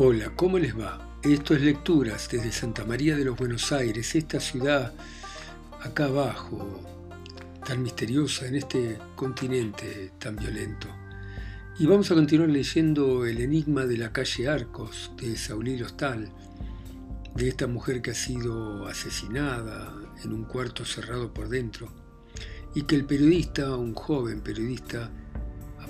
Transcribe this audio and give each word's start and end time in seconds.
Hola, 0.00 0.30
¿cómo 0.36 0.60
les 0.60 0.78
va? 0.78 1.18
Esto 1.24 1.56
es 1.56 1.60
Lecturas 1.60 2.28
desde 2.30 2.52
Santa 2.52 2.84
María 2.84 3.16
de 3.16 3.24
los 3.24 3.36
Buenos 3.36 3.72
Aires, 3.72 4.14
esta 4.14 4.38
ciudad 4.38 4.94
acá 5.82 6.04
abajo, 6.04 6.80
tan 7.66 7.82
misteriosa 7.82 8.46
en 8.46 8.54
este 8.54 8.96
continente 9.16 10.12
tan 10.20 10.36
violento. 10.36 10.86
Y 11.80 11.86
vamos 11.86 12.12
a 12.12 12.14
continuar 12.14 12.48
leyendo 12.48 13.26
El 13.26 13.40
enigma 13.40 13.86
de 13.86 13.96
la 13.96 14.12
calle 14.12 14.46
Arcos 14.46 15.10
de 15.16 15.36
Saulí 15.36 15.82
Hostal, 15.82 16.30
de 17.34 17.48
esta 17.48 17.66
mujer 17.66 18.00
que 18.00 18.12
ha 18.12 18.14
sido 18.14 18.86
asesinada 18.86 19.92
en 20.22 20.32
un 20.32 20.44
cuarto 20.44 20.84
cerrado 20.84 21.34
por 21.34 21.48
dentro 21.48 21.92
y 22.72 22.82
que 22.82 22.94
el 22.94 23.04
periodista, 23.04 23.74
un 23.74 23.94
joven 23.94 24.42
periodista, 24.42 25.10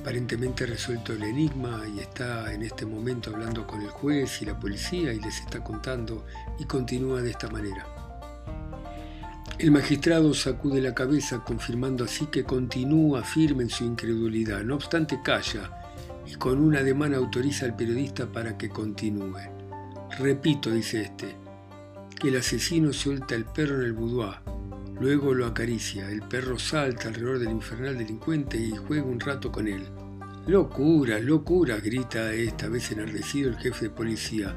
aparentemente 0.08 0.64
resuelto 0.64 1.12
el 1.12 1.22
enigma 1.22 1.82
y 1.94 1.98
está 1.98 2.50
en 2.54 2.62
este 2.62 2.86
momento 2.86 3.28
hablando 3.28 3.66
con 3.66 3.82
el 3.82 3.90
juez 3.90 4.40
y 4.40 4.46
la 4.46 4.58
policía 4.58 5.12
y 5.12 5.20
les 5.20 5.40
está 5.40 5.62
contando 5.62 6.24
y 6.58 6.64
continúa 6.64 7.20
de 7.20 7.32
esta 7.32 7.50
manera. 7.50 7.86
El 9.58 9.70
magistrado 9.70 10.32
sacude 10.32 10.80
la 10.80 10.94
cabeza 10.94 11.44
confirmando 11.44 12.04
así 12.04 12.24
que 12.24 12.42
continúa 12.42 13.22
firme 13.22 13.64
en 13.64 13.68
su 13.68 13.84
incredulidad, 13.84 14.62
no 14.62 14.76
obstante 14.76 15.20
calla 15.22 15.70
y 16.26 16.36
con 16.36 16.58
un 16.58 16.74
ademán 16.74 17.12
autoriza 17.12 17.66
al 17.66 17.76
periodista 17.76 18.24
para 18.24 18.56
que 18.56 18.70
continúe. 18.70 19.42
Repito, 20.18 20.70
dice 20.70 21.02
este, 21.02 21.36
que 22.18 22.28
el 22.28 22.38
asesino 22.38 22.94
suelta 22.94 23.34
el 23.34 23.44
perro 23.44 23.74
en 23.74 23.82
el 23.82 23.92
boudoir, 23.92 24.38
luego 25.00 25.34
lo 25.34 25.46
acaricia, 25.46 26.10
el 26.10 26.22
perro 26.22 26.58
salta 26.58 27.08
alrededor 27.08 27.38
del 27.38 27.50
infernal 27.50 27.98
delincuente 27.98 28.56
y 28.56 28.70
juega 28.70 29.04
un 29.04 29.20
rato 29.20 29.50
con 29.52 29.68
él. 29.68 29.82
Locura, 30.46 31.18
locura, 31.18 31.78
grita 31.78 32.32
esta 32.32 32.68
vez 32.68 32.90
enardecido 32.90 33.50
el 33.50 33.58
jefe 33.58 33.86
de 33.86 33.90
policía. 33.90 34.56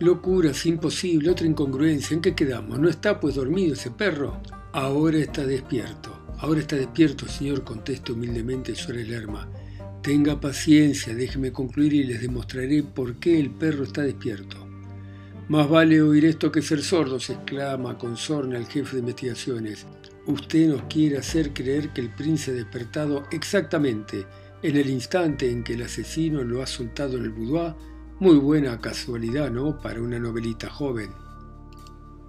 Locura, 0.00 0.50
es 0.50 0.66
imposible, 0.66 1.30
otra 1.30 1.46
incongruencia. 1.46 2.14
¿En 2.14 2.20
qué 2.20 2.34
quedamos? 2.34 2.78
¿No 2.78 2.88
está 2.88 3.20
pues 3.20 3.36
dormido 3.36 3.74
ese 3.74 3.90
perro? 3.90 4.40
Ahora 4.72 5.18
está 5.18 5.44
despierto. 5.44 6.34
Ahora 6.38 6.60
está 6.60 6.76
despierto, 6.76 7.28
señor, 7.28 7.64
contesta 7.64 8.12
humildemente 8.12 8.74
Suárez 8.74 9.08
Lerma. 9.08 9.46
Tenga 10.02 10.40
paciencia, 10.40 11.14
déjeme 11.14 11.52
concluir 11.52 11.92
y 11.92 12.04
les 12.04 12.22
demostraré 12.22 12.82
por 12.82 13.16
qué 13.16 13.38
el 13.38 13.50
perro 13.50 13.84
está 13.84 14.02
despierto. 14.02 14.59
Más 15.50 15.68
vale 15.68 16.00
oír 16.00 16.26
esto 16.26 16.52
que 16.52 16.62
ser 16.62 16.80
sordo, 16.80 17.18
se 17.18 17.32
exclama 17.32 17.98
con 17.98 18.16
sorna 18.16 18.56
el 18.56 18.66
jefe 18.66 18.92
de 18.92 19.00
investigaciones. 19.00 19.84
Usted 20.26 20.68
nos 20.68 20.82
quiere 20.82 21.18
hacer 21.18 21.52
creer 21.52 21.92
que 21.92 22.02
el 22.02 22.14
príncipe 22.14 22.52
ha 22.52 22.54
despertado 22.54 23.24
exactamente 23.32 24.26
en 24.62 24.76
el 24.76 24.88
instante 24.88 25.50
en 25.50 25.64
que 25.64 25.72
el 25.72 25.82
asesino 25.82 26.44
lo 26.44 26.62
ha 26.62 26.68
soltado 26.68 27.16
en 27.16 27.24
el 27.24 27.30
boudoir, 27.30 27.74
muy 28.20 28.36
buena 28.36 28.80
casualidad, 28.80 29.50
¿no? 29.50 29.80
Para 29.80 30.00
una 30.00 30.20
novelita 30.20 30.70
joven. 30.70 31.10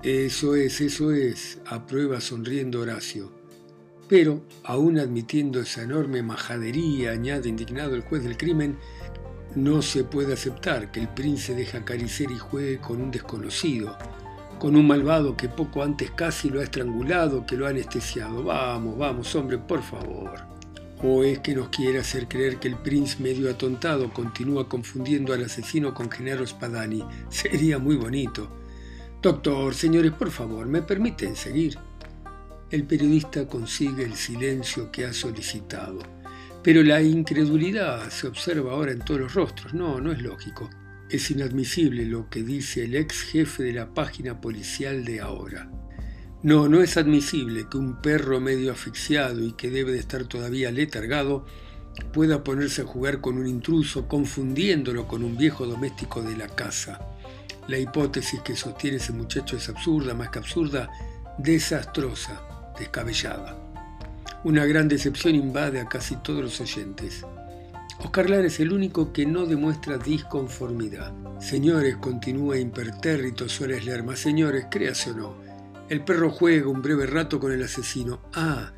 Eso 0.02 0.56
es, 0.56 0.82
eso 0.82 1.12
es, 1.12 1.60
aprueba 1.68 2.22
sonriendo 2.22 2.80
Horacio. 2.80 3.32
Pero, 4.10 4.42
aún 4.64 4.98
admitiendo 4.98 5.60
esa 5.60 5.84
enorme 5.84 6.24
majadería, 6.24 7.12
añade 7.12 7.50
indignado 7.50 7.94
el 7.94 8.02
juez 8.02 8.24
del 8.24 8.36
crimen, 8.36 8.80
no 9.56 9.82
se 9.82 10.04
puede 10.04 10.34
aceptar 10.34 10.92
que 10.92 11.02
el 11.02 11.10
príncipe 11.10 11.60
deje 11.60 11.78
acariciar 11.78 12.32
y 12.32 12.38
juegue 12.38 12.78
con 12.80 13.02
un 13.02 13.12
desconocido, 13.12 13.98
con 14.60 14.76
un 14.76 14.88
malvado 14.88 15.36
que 15.36 15.50
poco 15.50 15.84
antes 15.84 16.12
casi 16.12 16.50
lo 16.50 16.62
ha 16.62 16.64
estrangulado, 16.64 17.46
que 17.46 17.58
lo 17.58 17.66
ha 17.66 17.70
anestesiado. 17.70 18.44
Vamos, 18.44 18.98
vamos, 18.98 19.36
hombre, 19.36 19.58
por 19.58 19.82
favor. 19.82 20.32
¿O 21.04 21.24
es 21.24 21.40
que 21.40 21.56
nos 21.56 21.70
quiere 21.70 22.00
hacer 22.00 22.28
creer 22.28 22.58
que 22.60 22.68
el 22.68 22.78
príncipe 22.78 23.24
medio 23.24 23.50
atontado 23.50 24.14
continúa 24.14 24.70
confundiendo 24.70 25.34
al 25.34 25.44
asesino 25.44 25.94
con 25.94 26.12
Genaro 26.12 26.46
Spadani? 26.46 27.04
Sería 27.30 27.80
muy 27.80 27.96
bonito. 27.96 28.48
Doctor, 29.22 29.74
señores, 29.74 30.12
por 30.12 30.32
favor, 30.32 30.68
¿me 30.68 30.82
permiten 30.82 31.36
seguir? 31.36 31.78
El 32.70 32.86
periodista 32.86 33.48
consigue 33.48 34.04
el 34.04 34.16
silencio 34.16 34.92
que 34.92 35.06
ha 35.06 35.14
solicitado. 35.14 36.21
Pero 36.64 36.84
la 36.84 37.02
incredulidad 37.02 38.10
se 38.10 38.28
observa 38.28 38.74
ahora 38.74 38.92
en 38.92 39.00
todos 39.00 39.20
los 39.20 39.34
rostros. 39.34 39.74
No, 39.74 40.00
no 40.00 40.12
es 40.12 40.22
lógico. 40.22 40.70
Es 41.10 41.32
inadmisible 41.32 42.06
lo 42.06 42.30
que 42.30 42.44
dice 42.44 42.84
el 42.86 42.96
ex 42.96 43.24
jefe 43.24 43.64
de 43.64 43.74
la 43.74 43.94
página 43.94 44.40
policial 44.40 45.04
de 45.04 45.22
ahora. 45.22 45.70
No, 46.44 46.68
no 46.68 46.82
es 46.82 46.98
admisible 46.98 47.68
que 47.70 47.78
un 47.78 48.02
perro 48.02 48.40
medio 48.40 48.72
asfixiado 48.72 49.44
y 49.44 49.54
que 49.54 49.70
debe 49.70 49.92
de 49.92 50.00
estar 50.00 50.26
todavía 50.26 50.72
letargado 50.72 51.46
pueda 52.14 52.44
ponerse 52.44 52.82
a 52.82 52.86
jugar 52.86 53.22
con 53.22 53.38
un 53.38 53.48
intruso 53.48 54.08
confundiéndolo 54.08 55.08
con 55.08 55.24
un 55.24 55.38
viejo 55.38 55.68
doméstico 55.68 56.22
de 56.22 56.38
la 56.38 56.48
casa. 56.48 57.00
La 57.68 57.78
hipótesis 57.78 58.42
que 58.42 58.56
sostiene 58.56 58.98
ese 58.98 59.14
muchacho 59.14 59.58
es 59.58 59.70
absurda, 59.70 60.14
más 60.14 60.30
que 60.30 60.40
absurda, 60.40 60.90
desastrosa, 61.38 62.42
descabellada. 62.78 63.61
Una 64.44 64.66
gran 64.66 64.88
decepción 64.88 65.36
invade 65.36 65.80
a 65.80 65.86
casi 65.86 66.16
todos 66.18 66.42
los 66.42 66.60
oyentes. 66.60 67.26
Oscar 68.00 68.30
Lara 68.30 68.48
es 68.48 68.60
el 68.60 68.74
único 68.74 69.14
que 69.14 69.26
no 69.26 69.46
demuestra 69.46 70.00
disconformidad. 70.00 71.14
Señores, 71.40 71.98
continúa 71.98 72.58
impertérrito 72.58 73.48
Suárez 73.48 73.86
Lerma, 73.86 74.16
señores, 74.16 74.66
créase 74.72 75.12
o 75.12 75.16
no, 75.16 75.36
el 75.92 76.06
perro 76.06 76.30
juega 76.30 76.70
un 76.70 76.82
breve 76.82 77.06
rato 77.06 77.40
con 77.40 77.52
el 77.52 77.62
asesino. 77.62 78.22
Ah, 78.34 78.72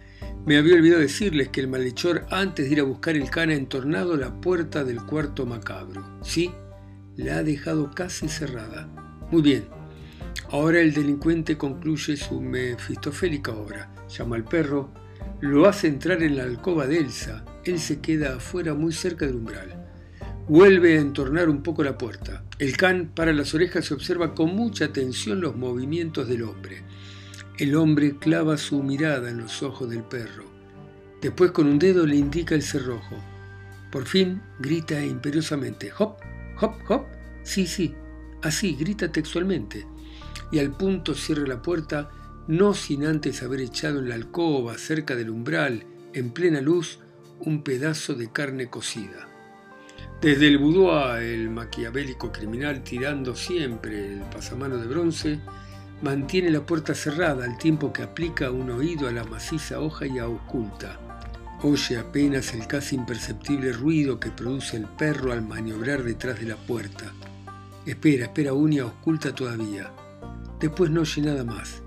me 0.47 0.57
había 0.57 0.73
olvidado 0.73 0.99
decirles 0.99 1.49
que 1.49 1.61
el 1.61 1.67
malhechor, 1.67 2.25
antes 2.31 2.65
de 2.65 2.71
ir 2.71 2.79
a 2.79 2.83
buscar 2.85 3.15
el 3.15 3.29
can, 3.29 3.51
ha 3.51 3.53
entornado 3.53 4.17
la 4.17 4.41
puerta 4.41 4.83
del 4.83 5.01
cuarto 5.03 5.45
macabro. 5.45 6.03
Sí, 6.23 6.51
la 7.15 7.37
ha 7.37 7.43
dejado 7.43 7.91
casi 7.91 8.27
cerrada. 8.27 8.89
Muy 9.31 9.43
bien. 9.43 9.65
Ahora 10.49 10.81
el 10.81 10.91
delincuente 10.91 11.55
concluye 11.55 12.17
su 12.17 12.41
mefistofélica 12.41 13.51
obra. 13.51 13.93
Llama 14.09 14.35
al 14.35 14.43
perro, 14.43 14.91
lo 15.49 15.67
hace 15.67 15.87
entrar 15.89 16.23
en 16.23 16.37
la 16.37 16.43
alcoba 16.43 16.87
de 16.87 16.99
Elsa. 16.99 17.43
Él 17.65 17.77
se 17.77 17.99
queda 17.99 18.37
afuera 18.37 18.75
muy 18.75 18.93
cerca 18.93 19.25
del 19.25 19.35
umbral. 19.35 19.75
Vuelve 20.47 20.97
a 20.97 21.01
entornar 21.01 21.49
un 21.49 21.61
poco 21.61 21.83
la 21.83 21.97
puerta. 21.97 22.45
El 22.59 22.77
can 22.77 23.11
para 23.13 23.33
las 23.33 23.53
orejas 23.53 23.91
y 23.91 23.93
observa 23.93 24.35
con 24.35 24.55
mucha 24.55 24.85
atención 24.85 25.41
los 25.41 25.57
movimientos 25.57 26.29
del 26.29 26.43
hombre. 26.43 26.83
El 27.57 27.75
hombre 27.75 28.15
clava 28.19 28.55
su 28.55 28.81
mirada 28.83 29.29
en 29.29 29.39
los 29.39 29.61
ojos 29.63 29.89
del 29.89 30.03
perro. 30.03 30.45
Después 31.21 31.51
con 31.51 31.67
un 31.67 31.77
dedo 31.77 32.07
le 32.07 32.15
indica 32.15 32.55
el 32.55 32.61
cerrojo. 32.61 33.17
Por 33.91 34.05
fin 34.05 34.41
grita 34.59 35.03
imperiosamente, 35.03 35.91
hop, 35.99 36.15
hop, 36.61 36.75
hop. 36.87 37.03
Sí, 37.43 37.67
sí, 37.67 37.93
así, 38.43 38.75
grita 38.75 39.11
textualmente. 39.11 39.85
Y 40.53 40.59
al 40.59 40.71
punto 40.71 41.13
cierra 41.13 41.45
la 41.45 41.61
puerta, 41.61 42.09
no 42.47 42.73
sin 42.73 43.05
antes 43.05 43.41
haber 43.43 43.61
echado 43.61 43.99
en 43.99 44.09
la 44.09 44.15
alcoba, 44.15 44.77
cerca 44.77 45.15
del 45.15 45.29
umbral, 45.29 45.85
en 46.13 46.31
plena 46.31 46.61
luz, 46.61 46.99
un 47.39 47.63
pedazo 47.63 48.13
de 48.15 48.31
carne 48.31 48.69
cocida. 48.69 49.29
Desde 50.21 50.47
el 50.47 50.57
boudoir, 50.57 51.21
el 51.21 51.49
maquiavélico 51.49 52.31
criminal 52.31 52.83
tirando 52.83 53.35
siempre 53.35 54.13
el 54.13 54.21
pasamano 54.21 54.77
de 54.77 54.87
bronce, 54.87 55.39
mantiene 56.01 56.49
la 56.49 56.65
puerta 56.65 56.93
cerrada 56.95 57.45
al 57.45 57.57
tiempo 57.57 57.91
que 57.91 58.03
aplica 58.03 58.51
un 58.51 58.69
oído 58.71 59.07
a 59.07 59.11
la 59.11 59.23
maciza 59.23 59.79
hoja 59.79 60.05
y 60.05 60.19
oculta. 60.19 60.99
Oye 61.61 61.97
apenas 61.97 62.53
el 62.53 62.67
casi 62.67 62.95
imperceptible 62.95 63.71
ruido 63.71 64.19
que 64.19 64.31
produce 64.31 64.75
el 64.75 64.85
perro 64.85 65.31
al 65.31 65.41
maniobrar 65.41 66.03
detrás 66.03 66.39
de 66.39 66.47
la 66.47 66.57
puerta. 66.57 67.13
Espera, 67.85 68.25
espera 68.25 68.51
y 68.53 68.79
oculta 68.79 69.33
todavía. 69.33 69.91
Después 70.59 70.89
no 70.89 71.01
oye 71.01 71.21
nada 71.21 71.43
más. 71.43 71.82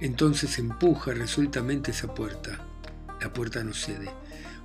Entonces 0.00 0.58
empuja 0.58 1.12
resueltamente 1.14 1.92
esa 1.92 2.14
puerta. 2.14 2.66
La 3.20 3.32
puerta 3.32 3.62
no 3.62 3.72
cede. 3.72 4.10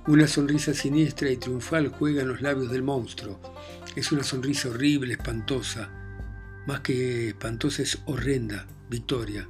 Una 0.06 0.26
sonrisa 0.26 0.74
siniestra 0.74 1.30
y 1.30 1.36
triunfal 1.36 1.88
juega 1.88 2.22
en 2.22 2.28
los 2.28 2.40
labios 2.42 2.70
del 2.70 2.82
monstruo. 2.82 3.40
Es 3.96 4.12
una 4.12 4.24
sonrisa 4.24 4.68
horrible, 4.68 5.14
espantosa. 5.14 5.90
Más 6.66 6.80
que 6.80 7.28
espantosa 7.28 7.82
es 7.82 7.98
horrenda. 8.06 8.66
Victoria, 8.88 9.48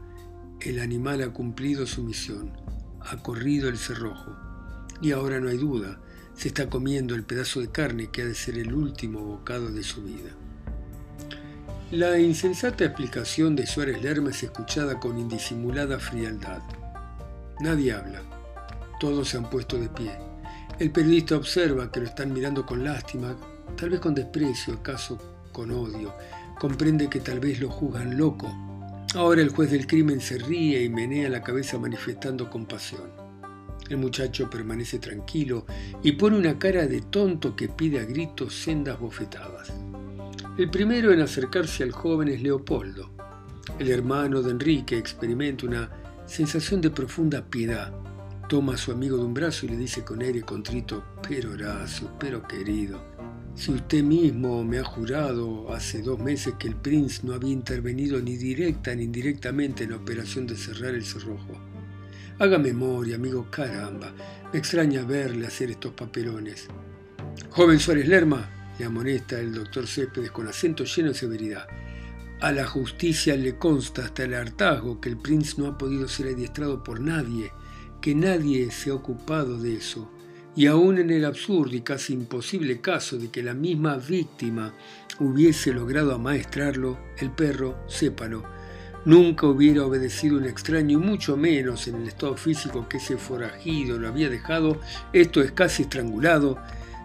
el 0.60 0.80
animal 0.80 1.22
ha 1.22 1.32
cumplido 1.32 1.86
su 1.86 2.02
misión, 2.02 2.52
ha 3.00 3.16
corrido 3.22 3.70
el 3.70 3.78
cerrojo. 3.78 4.36
Y 5.00 5.12
ahora 5.12 5.40
no 5.40 5.48
hay 5.48 5.56
duda, 5.56 5.98
se 6.34 6.48
está 6.48 6.68
comiendo 6.68 7.14
el 7.14 7.24
pedazo 7.24 7.60
de 7.60 7.70
carne 7.70 8.10
que 8.10 8.20
ha 8.20 8.26
de 8.26 8.34
ser 8.34 8.58
el 8.58 8.74
último 8.74 9.20
bocado 9.20 9.70
de 9.70 9.82
su 9.82 10.02
vida. 10.02 10.30
La 11.90 12.18
insensata 12.18 12.84
explicación 12.84 13.56
de 13.56 13.66
Suárez 13.66 14.02
Lerma 14.02 14.30
es 14.30 14.42
escuchada 14.42 15.00
con 15.00 15.18
indisimulada 15.18 15.98
frialdad. 15.98 16.62
Nadie 17.60 17.92
habla. 17.92 18.22
Todos 19.00 19.28
se 19.28 19.38
han 19.38 19.50
puesto 19.50 19.76
de 19.76 19.88
pie. 19.88 20.12
El 20.78 20.92
periodista 20.92 21.36
observa 21.36 21.90
que 21.90 22.00
lo 22.00 22.06
están 22.06 22.32
mirando 22.32 22.64
con 22.64 22.84
lástima, 22.84 23.36
tal 23.76 23.90
vez 23.90 24.00
con 24.00 24.14
desprecio, 24.14 24.74
acaso 24.74 25.18
con 25.52 25.70
odio. 25.70 26.14
Comprende 26.58 27.08
que 27.08 27.20
tal 27.20 27.40
vez 27.40 27.60
lo 27.60 27.70
juzgan 27.70 28.16
loco 28.16 28.48
Ahora 29.14 29.42
el 29.42 29.48
juez 29.48 29.72
del 29.72 29.88
crimen 29.88 30.20
se 30.20 30.38
ríe 30.38 30.84
y 30.84 30.88
menea 30.88 31.28
la 31.28 31.42
cabeza 31.42 31.76
manifestando 31.80 32.48
compasión. 32.48 33.10
El 33.88 33.96
muchacho 33.96 34.48
permanece 34.48 35.00
tranquilo 35.00 35.66
y 36.00 36.12
pone 36.12 36.38
una 36.38 36.56
cara 36.60 36.86
de 36.86 37.00
tonto 37.00 37.56
que 37.56 37.68
pide 37.68 37.98
a 37.98 38.04
gritos 38.04 38.54
sendas 38.54 39.00
bofetadas. 39.00 39.72
El 40.60 40.68
primero 40.68 41.10
en 41.10 41.22
acercarse 41.22 41.82
al 41.84 41.90
joven 41.90 42.28
es 42.28 42.42
Leopoldo. 42.42 43.08
El 43.78 43.88
hermano 43.88 44.42
de 44.42 44.50
Enrique 44.50 44.98
experimenta 44.98 45.64
una 45.64 45.90
sensación 46.26 46.82
de 46.82 46.90
profunda 46.90 47.42
piedad. 47.42 47.90
Toma 48.46 48.74
a 48.74 48.76
su 48.76 48.92
amigo 48.92 49.16
de 49.16 49.24
un 49.24 49.32
brazo 49.32 49.64
y 49.64 49.70
le 49.70 49.78
dice 49.78 50.04
con 50.04 50.20
aire 50.20 50.42
contrito, 50.42 51.02
pero 51.26 51.52
Horacio, 51.52 52.10
pero 52.20 52.46
querido, 52.46 53.00
si 53.54 53.72
usted 53.72 54.02
mismo 54.02 54.62
me 54.62 54.78
ha 54.78 54.84
jurado 54.84 55.72
hace 55.72 56.02
dos 56.02 56.18
meses 56.18 56.52
que 56.58 56.68
el 56.68 56.76
Prince 56.76 57.22
no 57.26 57.32
había 57.32 57.52
intervenido 57.52 58.20
ni 58.20 58.36
directa 58.36 58.94
ni 58.94 59.04
indirectamente 59.04 59.84
en 59.84 59.92
la 59.92 59.96
operación 59.96 60.46
de 60.46 60.56
cerrar 60.56 60.94
el 60.94 61.06
cerrojo. 61.06 61.58
Haga 62.38 62.58
memoria, 62.58 63.16
amigo, 63.16 63.46
caramba, 63.50 64.12
me 64.52 64.58
extraña 64.58 65.04
verle 65.04 65.46
hacer 65.46 65.70
estos 65.70 65.94
papelones. 65.94 66.68
Joven 67.48 67.80
Suárez 67.80 68.06
Lerma, 68.06 68.59
le 68.80 68.86
amonesta 68.86 69.38
el 69.38 69.52
doctor 69.52 69.86
Céspedes 69.86 70.30
con 70.30 70.48
acento 70.48 70.84
lleno 70.84 71.10
de 71.10 71.14
severidad. 71.14 71.66
A 72.40 72.50
la 72.50 72.66
justicia 72.66 73.36
le 73.36 73.56
consta 73.56 74.06
hasta 74.06 74.24
el 74.24 74.32
hartazgo 74.32 75.02
que 75.02 75.10
el 75.10 75.18
Prince 75.18 75.56
no 75.58 75.66
ha 75.66 75.76
podido 75.76 76.08
ser 76.08 76.28
adiestrado 76.28 76.82
por 76.82 76.98
nadie, 76.98 77.52
que 78.00 78.14
nadie 78.14 78.70
se 78.70 78.88
ha 78.88 78.94
ocupado 78.94 79.58
de 79.58 79.74
eso 79.74 80.10
y 80.56 80.66
aún 80.66 80.98
en 80.98 81.10
el 81.10 81.26
absurdo 81.26 81.76
y 81.76 81.82
casi 81.82 82.14
imposible 82.14 82.80
caso 82.80 83.18
de 83.18 83.30
que 83.30 83.42
la 83.42 83.52
misma 83.52 83.96
víctima 83.96 84.74
hubiese 85.18 85.72
logrado 85.74 86.14
amaestrarlo, 86.14 86.98
el 87.18 87.30
perro, 87.30 87.84
sépalo, 87.86 88.42
nunca 89.04 89.46
hubiera 89.46 89.84
obedecido 89.84 90.38
un 90.38 90.46
extraño 90.46 90.98
y 90.98 91.02
mucho 91.02 91.36
menos 91.36 91.86
en 91.86 91.96
el 91.96 92.08
estado 92.08 92.34
físico 92.36 92.88
que 92.88 92.96
ese 92.96 93.18
forajido 93.18 93.98
lo 93.98 94.08
había 94.08 94.30
dejado, 94.30 94.80
esto 95.12 95.42
es 95.42 95.52
casi 95.52 95.82
estrangulado, 95.82 96.58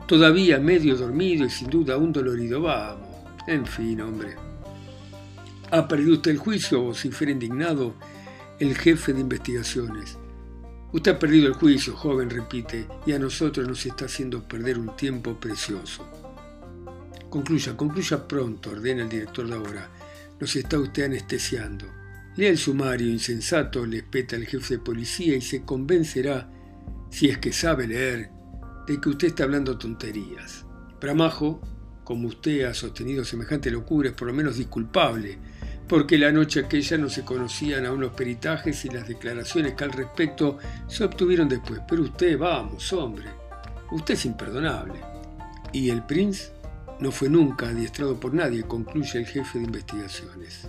todavía 0.08 0.60
medio 0.60 0.96
dormido 0.96 1.46
y 1.46 1.50
sin 1.50 1.70
duda 1.70 1.98
un 1.98 2.12
dolorido, 2.12 2.62
vamos, 2.62 3.08
en 3.48 3.66
fin, 3.66 4.02
hombre. 4.02 4.36
¿Ha 5.72 5.88
perdido 5.88 6.14
usted 6.14 6.32
el 6.32 6.38
juicio, 6.38 6.82
vocifera 6.82 7.32
indignado 7.32 7.96
el 8.60 8.76
jefe 8.78 9.14
de 9.14 9.22
investigaciones? 9.22 10.18
Usted 10.92 11.12
ha 11.12 11.20
perdido 11.20 11.48
el 11.48 11.56
juicio, 11.56 11.96
joven, 11.96 12.30
repite, 12.30 12.88
y 13.06 13.12
a 13.12 13.20
nosotros 13.20 13.68
nos 13.68 13.86
está 13.86 14.06
haciendo 14.06 14.48
perder 14.48 14.78
un 14.78 14.96
tiempo 14.96 15.34
precioso. 15.40 16.08
Concluya, 17.30 17.76
concluya 17.76 18.28
pronto, 18.28 18.70
ordena 18.70 19.04
el 19.04 19.10
director 19.10 19.48
de 19.48 19.56
ahora. 19.56 19.90
Nos 20.40 20.56
está 20.56 20.80
usted 20.80 21.06
anestesiando. 21.06 21.86
Lea 22.38 22.50
el 22.50 22.58
sumario 22.58 23.10
insensato, 23.10 23.86
le 23.86 23.98
espeta 23.98 24.36
el 24.36 24.46
jefe 24.46 24.76
de 24.76 24.84
policía 24.84 25.36
y 25.36 25.42
se 25.42 25.64
convencerá, 25.64 26.50
si 27.10 27.28
es 27.28 27.40
que 27.40 27.52
sabe 27.52 27.88
leer, 27.88 28.30
de 28.88 29.00
que 29.00 29.10
usted 29.10 29.28
está 29.30 29.44
hablando 29.44 29.78
tonterías. 29.78 30.66
Bramajo, 31.00 31.62
como 32.04 32.28
usted 32.28 32.66
ha 32.66 32.74
sostenido 32.74 33.26
semejante 33.26 33.72
locura, 33.72 34.10
es 34.10 34.16
por 34.16 34.28
lo 34.28 34.34
menos 34.34 34.58
disculpable, 34.58 35.38
porque 35.88 36.18
la 36.18 36.32
noche 36.32 36.62
aquella 36.62 36.98
no 36.98 37.10
se 37.10 37.24
conocían 37.24 37.86
aún 37.86 38.02
los 38.02 38.14
peritajes 38.14 38.86
y 38.86 38.90
las 38.90 39.08
declaraciones 39.08 39.74
que 39.74 39.84
al 39.84 39.92
respecto 39.92 40.58
se 40.88 41.04
obtuvieron 41.04 41.50
después. 41.50 41.82
Pero 41.88 42.04
usted, 42.04 42.38
vamos, 42.38 42.92
hombre, 42.94 43.26
usted 43.92 44.14
es 44.14 44.26
imperdonable. 44.26 45.00
Y 45.72 45.90
el 45.90 46.04
Prince 46.04 46.52
no 47.00 47.12
fue 47.12 47.30
nunca 47.30 47.70
adiestrado 47.70 48.20
por 48.20 48.34
nadie, 48.34 48.64
concluye 48.64 49.20
el 49.20 49.26
jefe 49.26 49.60
de 49.60 49.66
investigaciones. 49.66 50.68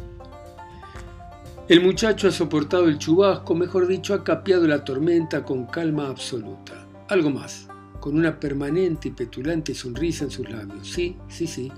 El 1.69 1.81
muchacho 1.83 2.29
ha 2.29 2.33
soportado 2.33 2.89
el 2.89 2.99
chubasco, 2.99 3.55
mejor 3.55 3.87
dicho, 3.89 4.15
ha 4.15 4.23
capeado 4.23 4.67
la 4.67 4.85
tormenta 4.85 5.43
con 5.45 5.67
calma 5.67 6.09
absoluta. 6.09 6.87
Algo 7.09 7.31
más, 7.31 7.66
con 8.07 8.17
una 8.17 8.39
permanente 8.39 9.09
y 9.09 9.11
petulante 9.11 9.75
sonrisa 9.75 10.27
en 10.27 10.31
sus 10.31 10.49
labios. 10.49 10.89
Sí, 10.89 11.17
sí, 11.29 11.49
sí, 11.49 11.73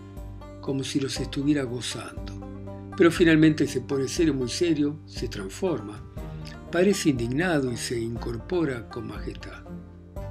como 0.61 0.85
si 0.85 1.01
los 1.01 1.19
estuviera 1.19 1.63
gozando. 1.63 2.91
Pero 2.99 3.11
finalmente 3.11 3.67
se 3.67 3.81
pone 3.81 4.07
serio, 4.09 4.35
muy 4.35 4.51
serio, 4.51 4.99
se 5.07 5.29
transforma. 5.29 5.99
Parece 6.71 7.09
indignado 7.09 7.73
y 7.73 7.79
se 7.79 7.99
incorpora 7.99 8.91
con 8.91 9.07
majestad. 9.07 9.63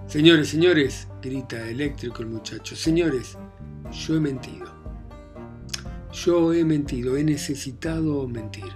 Señores, 0.06 0.50
señores, 0.50 1.08
grita 1.20 1.68
eléctrico 1.68 2.22
el 2.22 2.30
muchacho, 2.30 2.76
señores, 2.76 3.36
yo 3.92 4.18
he 4.18 4.20
mentido. 4.20 4.68
Yo 6.14 6.54
he 6.54 6.64
mentido, 6.64 7.18
he 7.18 7.24
necesitado 7.24 8.28
mentir. 8.28 8.72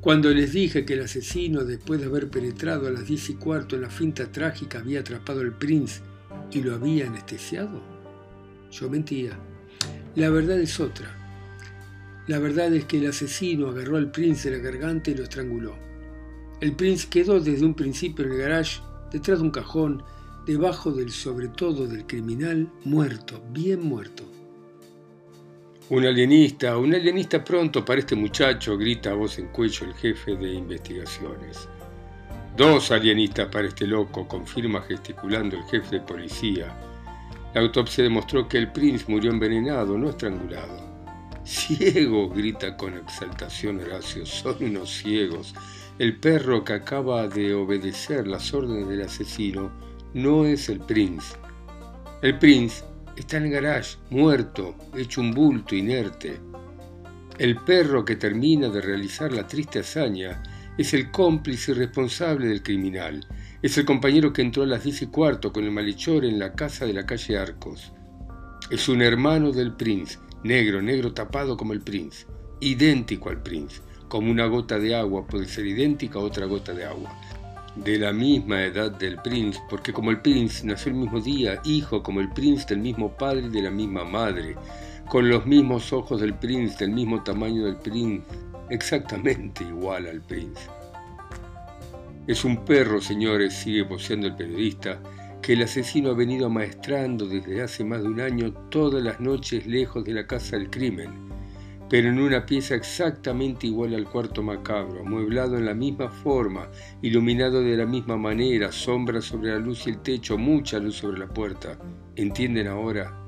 Cuando 0.00 0.28
les 0.30 0.50
dije 0.50 0.84
que 0.84 0.94
el 0.94 1.02
asesino, 1.04 1.62
después 1.62 2.00
de 2.00 2.06
haber 2.06 2.28
penetrado 2.30 2.88
a 2.88 2.90
las 2.90 3.06
diez 3.06 3.30
y 3.30 3.34
cuarto 3.34 3.76
en 3.76 3.82
la 3.82 3.90
finta 3.90 4.32
trágica, 4.32 4.80
había 4.80 4.98
atrapado 4.98 5.42
al 5.42 5.56
Prince 5.56 6.00
y 6.50 6.62
lo 6.62 6.74
había 6.74 7.06
anestesiado, 7.06 7.80
yo 8.70 8.90
mentía. 8.90 9.38
La 10.14 10.30
verdad 10.30 10.60
es 10.60 10.78
otra. 10.80 11.18
La 12.28 12.38
verdad 12.38 12.72
es 12.74 12.84
que 12.84 12.98
el 12.98 13.08
asesino 13.08 13.68
agarró 13.68 13.96
al 13.96 14.10
Prince 14.10 14.50
de 14.50 14.58
la 14.58 14.62
garganta 14.62 15.10
y 15.10 15.14
lo 15.14 15.24
estranguló. 15.24 15.74
El 16.60 16.76
Prince 16.76 17.08
quedó 17.10 17.40
desde 17.40 17.66
un 17.66 17.74
principio 17.74 18.24
en 18.24 18.32
el 18.32 18.38
garage, 18.38 18.80
detrás 19.10 19.38
de 19.38 19.44
un 19.44 19.50
cajón, 19.50 20.02
debajo 20.46 20.92
del 20.92 21.10
sobre 21.10 21.48
todo 21.48 21.86
del 21.86 22.06
criminal, 22.06 22.70
muerto, 22.84 23.42
bien 23.52 23.82
muerto. 23.82 24.24
Un 25.90 26.04
alienista, 26.04 26.78
un 26.78 26.94
alienista 26.94 27.42
pronto 27.42 27.84
para 27.84 28.00
este 28.00 28.14
muchacho, 28.14 28.78
grita 28.78 29.10
a 29.10 29.14
voz 29.14 29.38
en 29.38 29.48
cuello 29.48 29.86
el 29.86 29.94
jefe 29.94 30.36
de 30.36 30.54
investigaciones. 30.54 31.68
Dos 32.56 32.90
alienistas 32.90 33.48
para 33.48 33.68
este 33.68 33.86
loco, 33.86 34.28
confirma 34.28 34.82
gesticulando 34.82 35.56
el 35.56 35.64
jefe 35.64 35.96
de 35.96 36.02
policía. 36.02 36.76
La 37.54 37.62
autopsia 37.62 38.04
demostró 38.04 38.46
que 38.46 38.58
el 38.58 38.70
Prince 38.70 39.06
murió 39.08 39.30
envenenado, 39.30 39.96
no 39.96 40.10
estrangulado. 40.10 40.92
Ciegos, 41.44 42.34
grita 42.34 42.76
con 42.76 42.94
exaltación 42.94 43.80
Horacio, 43.80 44.26
son 44.26 44.56
unos 44.60 44.90
ciegos. 44.90 45.54
El 45.98 46.20
perro 46.20 46.62
que 46.62 46.74
acaba 46.74 47.26
de 47.26 47.54
obedecer 47.54 48.26
las 48.26 48.52
órdenes 48.52 48.86
del 48.86 49.02
asesino 49.02 49.72
no 50.12 50.44
es 50.44 50.68
el 50.68 50.80
Prince. 50.80 51.34
El 52.20 52.38
Prince 52.38 52.84
está 53.16 53.38
en 53.38 53.46
el 53.46 53.52
garage, 53.52 53.96
muerto, 54.10 54.74
hecho 54.94 55.22
un 55.22 55.32
bulto 55.32 55.74
inerte. 55.74 56.38
El 57.38 57.56
perro 57.56 58.04
que 58.04 58.16
termina 58.16 58.68
de 58.68 58.82
realizar 58.82 59.32
la 59.32 59.46
triste 59.46 59.78
hazaña 59.78 60.42
es 60.78 60.94
el 60.94 61.10
cómplice 61.10 61.74
responsable 61.74 62.46
del 62.48 62.62
criminal. 62.62 63.26
Es 63.62 63.78
el 63.78 63.84
compañero 63.84 64.32
que 64.32 64.42
entró 64.42 64.62
a 64.62 64.66
las 64.66 64.84
diez 64.84 65.02
y 65.02 65.06
cuarto 65.06 65.52
con 65.52 65.64
el 65.64 65.70
malhechor 65.70 66.24
en 66.24 66.38
la 66.38 66.54
casa 66.54 66.86
de 66.86 66.94
la 66.94 67.06
calle 67.06 67.38
Arcos. 67.38 67.92
Es 68.70 68.88
un 68.88 69.02
hermano 69.02 69.52
del 69.52 69.74
Prince 69.74 70.18
negro, 70.42 70.82
negro 70.82 71.12
tapado 71.12 71.56
como 71.56 71.72
el 71.72 71.80
Prince, 71.80 72.26
idéntico 72.60 73.30
al 73.30 73.42
Prince, 73.42 73.80
como 74.08 74.30
una 74.30 74.46
gota 74.46 74.78
de 74.78 74.94
agua 74.94 75.26
puede 75.26 75.46
ser 75.46 75.66
idéntica 75.66 76.18
a 76.18 76.22
otra 76.22 76.46
gota 76.46 76.72
de 76.72 76.84
agua. 76.84 77.12
De 77.76 77.98
la 77.98 78.12
misma 78.12 78.64
edad 78.64 78.90
del 78.90 79.16
Prince, 79.22 79.60
porque 79.70 79.92
como 79.92 80.10
el 80.10 80.20
Prince 80.20 80.66
nació 80.66 80.92
el 80.92 80.98
mismo 80.98 81.20
día, 81.20 81.60
hijo 81.64 82.02
como 82.02 82.20
el 82.20 82.30
Prince 82.30 82.66
del 82.68 82.80
mismo 82.80 83.16
padre 83.16 83.46
y 83.46 83.50
de 83.50 83.62
la 83.62 83.70
misma 83.70 84.04
madre, 84.04 84.56
con 85.08 85.28
los 85.28 85.46
mismos 85.46 85.92
ojos 85.92 86.20
del 86.20 86.34
Prince, 86.34 86.76
del 86.78 86.90
mismo 86.90 87.22
tamaño 87.22 87.64
del 87.64 87.76
Prince, 87.76 88.26
exactamente 88.72 89.64
igual 89.64 90.06
al 90.06 90.22
Prince. 90.22 90.68
Es 92.26 92.44
un 92.44 92.64
perro, 92.64 93.00
señores, 93.00 93.52
sigue 93.52 93.82
voceando 93.82 94.28
el 94.28 94.36
periodista, 94.36 94.98
que 95.42 95.52
el 95.52 95.62
asesino 95.62 96.10
ha 96.10 96.14
venido 96.14 96.46
amaestrando 96.46 97.26
desde 97.26 97.62
hace 97.62 97.84
más 97.84 98.00
de 98.00 98.08
un 98.08 98.20
año 98.20 98.52
todas 98.70 99.02
las 99.02 99.20
noches 99.20 99.66
lejos 99.66 100.04
de 100.04 100.14
la 100.14 100.26
casa 100.26 100.56
del 100.56 100.70
crimen, 100.70 101.10
pero 101.90 102.08
en 102.08 102.18
una 102.18 102.46
pieza 102.46 102.74
exactamente 102.74 103.66
igual 103.66 103.94
al 103.94 104.08
cuarto 104.08 104.42
macabro, 104.42 105.00
amueblado 105.00 105.58
en 105.58 105.66
la 105.66 105.74
misma 105.74 106.08
forma, 106.08 106.70
iluminado 107.02 107.60
de 107.60 107.76
la 107.76 107.84
misma 107.84 108.16
manera, 108.16 108.72
sombra 108.72 109.20
sobre 109.20 109.50
la 109.50 109.58
luz 109.58 109.86
y 109.86 109.90
el 109.90 109.98
techo, 109.98 110.38
mucha 110.38 110.78
luz 110.78 110.96
sobre 110.96 111.18
la 111.18 111.26
puerta. 111.26 111.76
¿Entienden 112.16 112.68
ahora? 112.68 113.18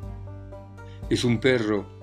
Es 1.11 1.25
un 1.25 1.39
perro 1.39 1.94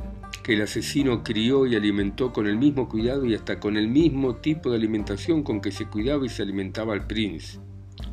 que 0.43 0.53
el 0.53 0.61
asesino 0.61 1.23
crió 1.23 1.65
y 1.65 1.75
alimentó 1.75 2.33
con 2.33 2.47
el 2.47 2.57
mismo 2.57 2.89
cuidado 2.89 3.25
y 3.25 3.35
hasta 3.35 3.59
con 3.59 3.77
el 3.77 3.87
mismo 3.87 4.35
tipo 4.35 4.69
de 4.69 4.77
alimentación 4.77 5.43
con 5.43 5.61
que 5.61 5.71
se 5.71 5.85
cuidaba 5.85 6.25
y 6.25 6.29
se 6.29 6.41
alimentaba 6.41 6.93
al 6.93 7.07
Prince 7.07 7.59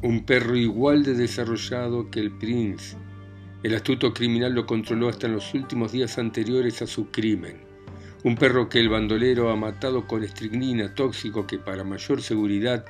un 0.02 0.24
perro 0.24 0.56
igual 0.56 1.02
de 1.02 1.14
desarrollado 1.14 2.10
que 2.10 2.20
el 2.20 2.30
Prince. 2.30 2.96
El 3.62 3.74
astuto 3.74 4.14
criminal 4.14 4.54
lo 4.54 4.66
controló 4.66 5.08
hasta 5.08 5.26
en 5.26 5.34
los 5.34 5.52
últimos 5.54 5.92
días 5.92 6.18
anteriores 6.18 6.82
a 6.82 6.86
su 6.86 7.10
crimen. 7.10 7.56
Un 8.24 8.36
perro 8.36 8.68
que 8.68 8.78
el 8.78 8.88
bandolero 8.88 9.50
ha 9.50 9.56
matado 9.56 10.06
con 10.06 10.22
estricnina 10.22 10.94
tóxico 10.94 11.46
que 11.46 11.58
para 11.58 11.84
mayor 11.84 12.22
seguridad 12.22 12.84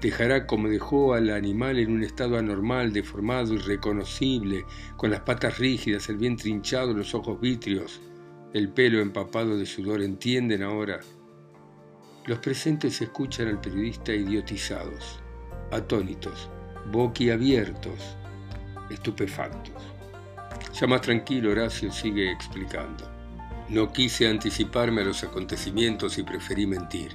dejará 0.00 0.46
como 0.46 0.68
dejó 0.68 1.14
al 1.14 1.30
animal 1.30 1.78
en 1.78 1.92
un 1.92 2.02
estado 2.02 2.36
anormal, 2.36 2.92
deformado, 2.92 3.54
irreconocible, 3.54 4.64
con 4.96 5.10
las 5.10 5.20
patas 5.20 5.58
rígidas, 5.58 6.08
el 6.08 6.16
vientre 6.16 6.50
hinchado, 6.50 6.92
los 6.92 7.14
ojos 7.14 7.40
vítreos, 7.40 8.00
el 8.52 8.68
pelo 8.68 9.00
empapado 9.00 9.56
de 9.56 9.66
sudor. 9.66 10.02
¿Entienden 10.02 10.62
ahora? 10.62 11.00
Los 12.26 12.38
presentes 12.38 13.00
escuchan 13.00 13.48
al 13.48 13.60
periodista 13.60 14.12
idiotizados 14.12 15.22
atónitos, 15.72 16.50
boquiabiertos, 16.90 17.98
estupefactos. 18.90 19.82
Ya 20.78 20.86
más 20.86 21.00
tranquilo, 21.00 21.50
Horacio 21.50 21.90
sigue 21.90 22.30
explicando. 22.30 23.10
No 23.68 23.90
quise 23.90 24.28
anticiparme 24.28 25.00
a 25.00 25.04
los 25.04 25.24
acontecimientos 25.24 26.18
y 26.18 26.22
preferí 26.22 26.66
mentir. 26.66 27.12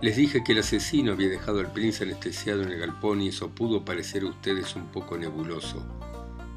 Les 0.00 0.16
dije 0.16 0.42
que 0.42 0.52
el 0.52 0.60
asesino 0.60 1.12
había 1.12 1.28
dejado 1.28 1.60
al 1.60 1.72
príncipe 1.72 2.06
anestesiado 2.06 2.62
en 2.62 2.72
el 2.72 2.78
galpón 2.78 3.20
y 3.20 3.28
eso 3.28 3.50
pudo 3.50 3.84
parecer 3.84 4.22
a 4.22 4.28
ustedes 4.28 4.74
un 4.76 4.86
poco 4.86 5.16
nebuloso. 5.18 5.84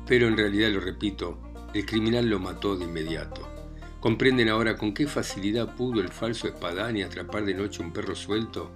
Pero 0.05 0.27
en 0.27 0.37
realidad, 0.37 0.69
lo 0.71 0.79
repito, 0.79 1.39
el 1.73 1.85
criminal 1.85 2.29
lo 2.29 2.39
mató 2.39 2.77
de 2.77 2.85
inmediato. 2.85 3.56
¿Comprenden 3.99 4.49
ahora 4.49 4.77
con 4.77 4.93
qué 4.93 5.07
facilidad 5.07 5.75
pudo 5.75 6.01
el 6.01 6.09
falso 6.09 6.47
espadán 6.47 7.01
atrapar 7.01 7.45
de 7.45 7.55
noche 7.55 7.81
un 7.81 7.91
perro 7.91 8.15
suelto? 8.15 8.71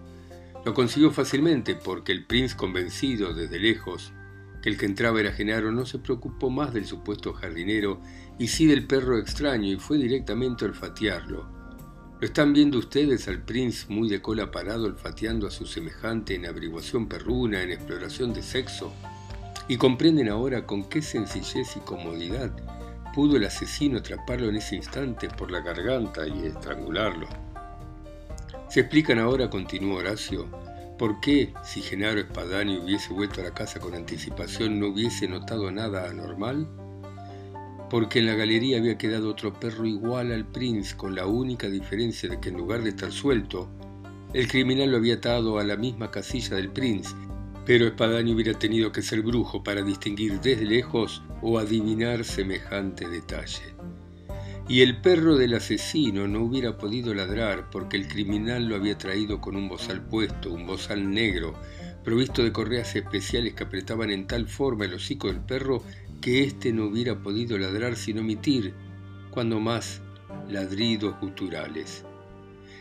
Lo 0.65 0.73
consiguió 0.73 1.11
fácilmente 1.11 1.75
porque 1.75 2.11
el 2.11 2.25
príncipe 2.25 2.59
convencido 2.59 3.33
desde 3.33 3.59
lejos 3.59 4.13
que 4.61 4.69
el 4.69 4.77
que 4.77 4.85
entraba 4.85 5.19
era 5.19 5.31
Genaro 5.31 5.71
no 5.71 5.85
se 5.85 5.99
preocupó 5.99 6.49
más 6.49 6.73
del 6.73 6.85
supuesto 6.85 7.33
jardinero 7.33 7.99
y 8.37 8.47
sí 8.47 8.65
del 8.65 8.85
perro 8.85 9.17
extraño 9.17 9.71
y 9.71 9.77
fue 9.77 9.97
directamente 9.97 10.65
a 10.65 10.69
olfatearlo. 10.69 11.61
¿Lo 12.19 12.27
están 12.27 12.53
viendo 12.53 12.77
ustedes 12.77 13.27
al 13.27 13.43
príncipe 13.43 13.93
muy 13.93 14.07
de 14.07 14.21
cola 14.21 14.51
parado 14.51 14.85
olfateando 14.85 15.47
a 15.47 15.51
su 15.51 15.65
semejante 15.65 16.35
en 16.35 16.45
averiguación 16.45 17.07
perruna, 17.07 17.63
en 17.63 17.71
exploración 17.71 18.33
de 18.33 18.43
sexo? 18.43 18.93
¿Y 19.67 19.77
comprenden 19.77 20.29
ahora 20.29 20.67
con 20.67 20.87
qué 20.87 21.01
sencillez 21.01 21.75
y 21.77 21.79
comodidad 21.79 22.51
pudo 23.13 23.37
el 23.37 23.45
asesino 23.45 23.99
atraparlo 23.99 24.49
en 24.49 24.55
ese 24.55 24.75
instante 24.75 25.27
por 25.29 25.51
la 25.51 25.61
garganta 25.61 26.27
y 26.27 26.47
estrangularlo? 26.47 27.27
Se 28.69 28.81
explican 28.81 29.19
ahora, 29.19 29.49
continuó 29.49 29.97
Horacio, 29.97 30.47
¿Por 31.01 31.19
qué, 31.19 31.51
si 31.63 31.81
Genaro 31.81 32.19
Espadani 32.19 32.77
hubiese 32.77 33.11
vuelto 33.11 33.41
a 33.41 33.45
la 33.45 33.55
casa 33.55 33.79
con 33.79 33.95
anticipación, 33.95 34.79
no 34.79 34.89
hubiese 34.89 35.27
notado 35.27 35.71
nada 35.71 36.07
anormal? 36.07 36.67
Porque 37.89 38.19
en 38.19 38.27
la 38.27 38.35
galería 38.35 38.77
había 38.77 38.99
quedado 38.99 39.31
otro 39.31 39.51
perro 39.51 39.87
igual 39.87 40.31
al 40.31 40.45
Prince, 40.45 40.95
con 40.95 41.15
la 41.15 41.25
única 41.25 41.67
diferencia 41.69 42.29
de 42.29 42.39
que 42.39 42.49
en 42.49 42.57
lugar 42.57 42.83
de 42.83 42.89
estar 42.89 43.11
suelto, 43.11 43.67
el 44.35 44.47
criminal 44.47 44.91
lo 44.91 44.97
había 44.97 45.15
atado 45.15 45.57
a 45.57 45.63
la 45.63 45.75
misma 45.75 46.11
casilla 46.11 46.57
del 46.57 46.69
Prince, 46.69 47.15
pero 47.65 47.87
Espadani 47.87 48.33
hubiera 48.33 48.57
tenido 48.57 48.91
que 48.91 49.01
ser 49.01 49.21
brujo 49.21 49.63
para 49.63 49.81
distinguir 49.81 50.39
desde 50.41 50.65
lejos 50.65 51.21
o 51.41 51.59
adivinar 51.59 52.23
semejante 52.23 53.07
detalle 53.07 53.75
y 54.71 54.81
el 54.81 55.01
perro 55.01 55.35
del 55.35 55.55
asesino 55.55 56.29
no 56.29 56.43
hubiera 56.43 56.77
podido 56.77 57.13
ladrar 57.13 57.69
porque 57.69 57.97
el 57.97 58.07
criminal 58.07 58.67
lo 58.67 58.77
había 58.77 58.97
traído 58.97 59.41
con 59.41 59.57
un 59.57 59.67
bozal 59.67 60.01
puesto, 60.01 60.49
un 60.53 60.65
bozal 60.65 61.11
negro, 61.11 61.55
provisto 62.05 62.41
de 62.41 62.53
correas 62.53 62.95
especiales 62.95 63.53
que 63.53 63.65
apretaban 63.65 64.11
en 64.11 64.27
tal 64.27 64.47
forma 64.47 64.85
el 64.85 64.93
hocico 64.93 65.27
del 65.27 65.41
perro 65.41 65.83
que 66.21 66.45
éste 66.45 66.71
no 66.71 66.85
hubiera 66.85 67.21
podido 67.21 67.57
ladrar 67.57 67.97
sin 67.97 68.19
omitir, 68.19 68.73
cuando 69.31 69.59
más, 69.59 70.01
ladridos 70.47 71.19
guturales. 71.19 72.05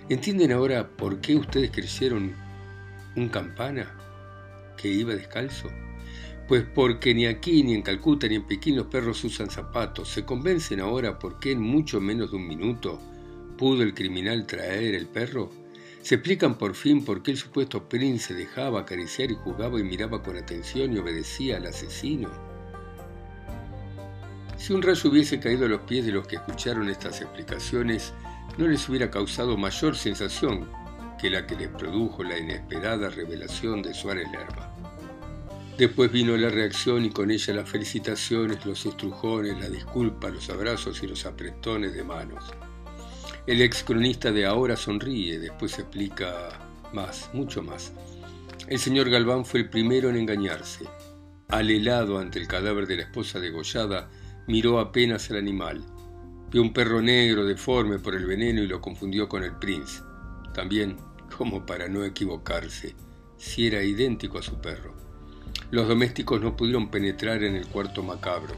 ¿Entienden 0.08 0.52
ahora 0.52 0.88
por 0.88 1.20
qué 1.20 1.34
ustedes 1.34 1.72
creyeron 1.72 2.34
un 3.16 3.28
campana 3.28 3.96
que 4.80 4.88
iba 4.88 5.14
descalzo? 5.14 5.70
Pues 6.48 6.64
porque 6.64 7.14
ni 7.14 7.26
aquí, 7.26 7.62
ni 7.62 7.74
en 7.74 7.82
Calcuta, 7.82 8.26
ni 8.26 8.36
en 8.36 8.46
Pekín 8.46 8.76
los 8.76 8.86
perros 8.86 9.22
usan 9.22 9.50
zapatos. 9.50 10.08
¿Se 10.08 10.24
convencen 10.24 10.80
ahora 10.80 11.18
por 11.18 11.38
qué 11.38 11.52
en 11.52 11.60
mucho 11.60 12.00
menos 12.00 12.30
de 12.30 12.38
un 12.38 12.48
minuto 12.48 13.00
pudo 13.56 13.82
el 13.82 13.94
criminal 13.94 14.46
traer 14.46 14.94
el 14.94 15.06
perro? 15.06 15.50
¿Se 16.02 16.16
explican 16.16 16.56
por 16.56 16.74
fin 16.74 17.04
por 17.04 17.22
qué 17.22 17.32
el 17.32 17.36
supuesto 17.36 17.88
príncipe 17.88 18.34
dejaba 18.34 18.80
acariciar 18.80 19.30
y 19.30 19.34
jugaba 19.34 19.78
y 19.78 19.84
miraba 19.84 20.22
con 20.22 20.36
atención 20.36 20.92
y 20.92 20.98
obedecía 20.98 21.58
al 21.58 21.66
asesino? 21.66 22.30
Si 24.56 24.72
un 24.72 24.82
rayo 24.82 25.10
hubiese 25.10 25.38
caído 25.38 25.66
a 25.66 25.68
los 25.68 25.82
pies 25.82 26.06
de 26.06 26.12
los 26.12 26.26
que 26.26 26.36
escucharon 26.36 26.88
estas 26.88 27.20
explicaciones, 27.20 28.12
no 28.58 28.66
les 28.66 28.88
hubiera 28.88 29.10
causado 29.10 29.56
mayor 29.56 29.94
sensación 29.94 30.68
que 31.20 31.30
la 31.30 31.46
que 31.46 31.54
les 31.54 31.68
produjo 31.68 32.24
la 32.24 32.38
inesperada 32.38 33.10
revelación 33.10 33.82
de 33.82 33.94
Suárez 33.94 34.26
Lerma. 34.32 34.69
Después 35.80 36.12
vino 36.12 36.36
la 36.36 36.50
reacción 36.50 37.06
y 37.06 37.10
con 37.10 37.30
ella 37.30 37.54
las 37.54 37.70
felicitaciones, 37.70 38.66
los 38.66 38.84
estrujones, 38.84 39.58
la 39.58 39.70
disculpa, 39.70 40.28
los 40.28 40.50
abrazos 40.50 41.02
y 41.02 41.06
los 41.06 41.24
apretones 41.24 41.94
de 41.94 42.04
manos. 42.04 42.44
El 43.46 43.62
ex 43.62 43.82
cronista 43.82 44.30
de 44.30 44.44
ahora 44.44 44.76
sonríe, 44.76 45.38
después 45.38 45.78
explica 45.78 46.50
más, 46.92 47.30
mucho 47.32 47.62
más. 47.62 47.94
El 48.66 48.78
señor 48.78 49.08
Galván 49.08 49.46
fue 49.46 49.60
el 49.60 49.70
primero 49.70 50.10
en 50.10 50.16
engañarse. 50.16 50.84
Al 51.48 51.70
helado 51.70 52.18
ante 52.18 52.38
el 52.38 52.46
cadáver 52.46 52.86
de 52.86 52.96
la 52.96 53.04
esposa 53.04 53.40
degollada, 53.40 54.10
miró 54.48 54.80
apenas 54.80 55.30
al 55.30 55.38
animal. 55.38 55.82
Vio 56.50 56.60
un 56.60 56.74
perro 56.74 57.00
negro 57.00 57.46
deforme 57.46 57.98
por 57.98 58.14
el 58.14 58.26
veneno 58.26 58.62
y 58.62 58.66
lo 58.66 58.82
confundió 58.82 59.30
con 59.30 59.44
el 59.44 59.56
prince. 59.56 60.02
También, 60.52 60.98
como 61.38 61.64
para 61.64 61.88
no 61.88 62.04
equivocarse, 62.04 62.94
si 63.38 63.66
era 63.66 63.82
idéntico 63.82 64.36
a 64.36 64.42
su 64.42 64.60
perro. 64.60 64.99
Los 65.70 65.86
domésticos 65.86 66.40
no 66.40 66.56
pudieron 66.56 66.90
penetrar 66.90 67.44
en 67.44 67.54
el 67.54 67.66
cuarto 67.68 68.02
macabro. 68.02 68.54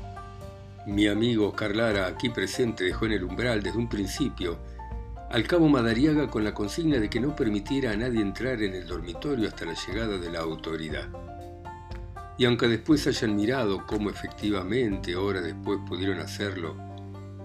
Mi 0.87 1.09
amigo 1.09 1.53
Carlara, 1.53 2.07
aquí 2.07 2.31
presente, 2.31 2.85
dejó 2.85 3.07
en 3.07 3.13
el 3.13 3.25
umbral 3.25 3.63
desde 3.63 3.79
un 3.79 3.89
principio 3.89 4.59
al 5.33 5.47
cabo 5.47 5.67
Madariaga 5.67 6.29
con 6.29 6.45
la 6.45 6.53
consigna 6.53 6.99
de 6.99 7.09
que 7.09 7.19
no 7.19 7.35
permitiera 7.35 7.93
a 7.93 7.97
nadie 7.97 8.21
entrar 8.21 8.63
en 8.63 8.75
el 8.75 8.87
dormitorio 8.87 9.49
hasta 9.49 9.65
la 9.65 9.75
llegada 9.75 10.19
de 10.19 10.31
la 10.31 10.41
autoridad. 10.41 11.09
Y 12.37 12.45
aunque 12.45 12.69
después 12.69 13.07
hayan 13.07 13.35
mirado 13.35 13.87
cómo 13.87 14.11
efectivamente, 14.11 15.17
horas 15.17 15.45
después 15.45 15.79
pudieron 15.89 16.19
hacerlo, 16.19 16.77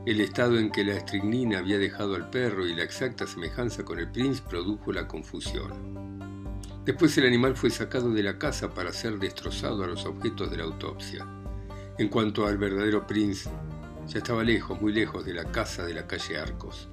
el 0.05 0.19
estado 0.19 0.59
en 0.59 0.69
que 0.69 0.83
la 0.83 0.95
estricnina 0.95 1.59
había 1.59 1.77
dejado 1.77 2.15
al 2.15 2.29
perro 2.29 2.67
y 2.67 2.73
la 2.73 2.83
exacta 2.83 3.25
semejanza 3.25 3.85
con 3.85 3.99
el 3.99 4.11
príncipe 4.11 4.49
produjo 4.49 4.91
la 4.91 5.07
confusión. 5.07 6.16
Después 6.87 7.17
el 7.17 7.25
animal 7.25 7.57
fue 7.57 7.69
sacado 7.69 8.13
de 8.13 8.23
la 8.23 8.39
casa 8.39 8.73
para 8.73 8.93
ser 8.93 9.19
destrozado 9.19 9.83
a 9.83 9.87
los 9.87 10.05
objetos 10.05 10.49
de 10.49 10.55
la 10.55 10.63
autopsia. 10.63 11.27
En 11.97 12.07
cuanto 12.07 12.47
al 12.47 12.57
verdadero 12.57 13.05
Prince, 13.05 13.49
ya 14.07 14.19
estaba 14.19 14.41
lejos, 14.41 14.79
muy 14.79 14.93
lejos 14.93 15.25
de 15.25 15.33
la 15.33 15.51
casa 15.51 15.83
de 15.83 15.93
la 15.93 16.07
calle 16.07 16.37
Arcos. 16.37 16.87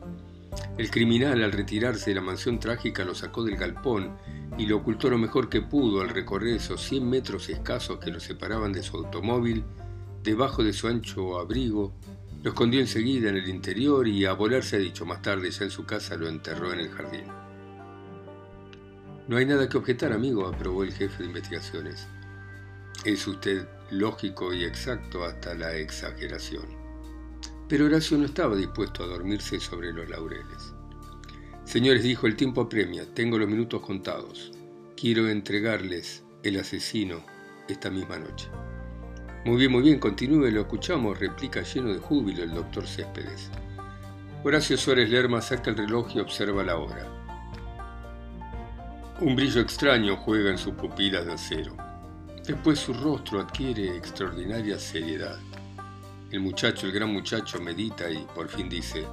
El 0.77 0.91
criminal 0.91 1.45
al 1.45 1.53
retirarse 1.53 2.11
de 2.11 2.17
la 2.17 2.23
mansión 2.23 2.59
trágica 2.59 3.05
lo 3.05 3.15
sacó 3.15 3.45
del 3.45 3.55
galpón 3.55 4.17
y 4.59 4.67
lo 4.67 4.79
ocultó 4.79 5.09
lo 5.09 5.17
mejor 5.17 5.49
que 5.49 5.63
pudo 5.63 6.01
al 6.01 6.09
recorrer 6.09 6.57
esos 6.57 6.83
100 6.83 7.09
metros 7.09 7.49
escasos 7.49 8.01
que 8.01 8.11
lo 8.11 8.19
separaban 8.19 8.73
de 8.73 8.83
su 8.83 8.97
automóvil, 8.97 9.63
debajo 10.25 10.65
de 10.65 10.73
su 10.73 10.89
ancho 10.89 11.39
abrigo, 11.39 11.93
lo 12.43 12.51
escondió 12.51 12.81
enseguida 12.81 13.29
en 13.29 13.37
el 13.37 13.49
interior 13.49 14.09
y 14.09 14.25
a 14.25 14.33
volar 14.33 14.65
se 14.65 14.75
ha 14.75 14.81
dicho 14.81 15.07
más 15.07 15.23
tarde 15.23 15.53
ya 15.53 15.65
en 15.65 15.71
su 15.71 15.87
casa 15.87 16.17
lo 16.17 16.27
enterró 16.27 16.73
en 16.73 16.81
el 16.81 16.91
jardín. 16.91 17.45
No 19.27 19.39
hay 19.39 19.47
nada 19.47 19.69
que 19.69 19.79
objetar, 19.79 20.13
amigo, 20.13 20.47
aprobó 20.47 20.85
el 20.85 20.93
jefe 20.93 21.23
de 21.23 21.29
investigaciones. 21.31 22.07
Es 23.05 23.27
usted 23.27 23.67
lógico 23.91 24.53
y 24.53 24.65
exacto 24.65 25.25
hasta 25.25 25.55
la 25.55 25.75
exageración. 25.77 26.67
Pero 27.69 27.87
Horacio 27.87 28.19
no 28.19 28.27
estaba 28.27 28.55
dispuesto 28.55 29.03
a 29.03 29.07
dormirse 29.07 29.59
sobre 29.61 29.93
los 29.93 30.09
laureles. 30.11 30.75
Señores, 31.65 32.03
dijo, 32.03 32.27
el 32.27 32.37
tiempo 32.37 32.61
apremia, 32.61 33.07
tengo 33.15 33.39
los 33.39 33.49
minutos 33.49 33.81
contados. 33.81 34.53
Quiero 34.95 35.29
entregarles 35.29 36.23
el 36.43 36.61
asesino 36.61 37.25
esta 37.67 37.91
misma 37.91 38.19
noche. 38.19 38.49
Muy 39.47 39.57
bien, 39.57 39.73
muy 39.73 39.83
bien, 39.83 39.99
continúe, 39.99 40.51
lo 40.51 40.63
escuchamos, 40.63 41.19
replica 41.19 41.63
lleno 41.63 41.93
de 41.93 41.99
júbilo 41.99 42.43
el 42.43 42.53
doctor 42.53 42.87
Céspedes. 42.87 43.51
Horacio 44.43 44.77
Suárez 44.77 45.09
Lerma 45.09 45.41
saca 45.41 45.71
el 45.71 45.79
reloj 45.79 46.15
y 46.15 46.21
observa 46.21 46.63
la 46.63 46.77
hora. 46.77 47.14
Un 49.21 49.37
brillo 49.37 49.61
extraño 49.61 50.17
juega 50.17 50.51
en 50.51 50.59
sus 50.59 50.75
pupilas 50.75 51.25
de 51.25 51.35
acero. 51.35 51.77
Después 52.45 52.81
su 52.81 52.93
rostro 52.93 53.41
adquiere 53.41 53.97
extraordinaria 53.97 54.77
seriedad. 54.77 55.39
El 56.33 56.41
muchacho, 56.41 56.87
el 56.87 56.93
gran 56.93 57.13
muchacho, 57.13 57.61
medita 57.61 58.11
y 58.11 58.27
por 58.35 58.49
fin 58.49 58.69
dice, 58.69 59.07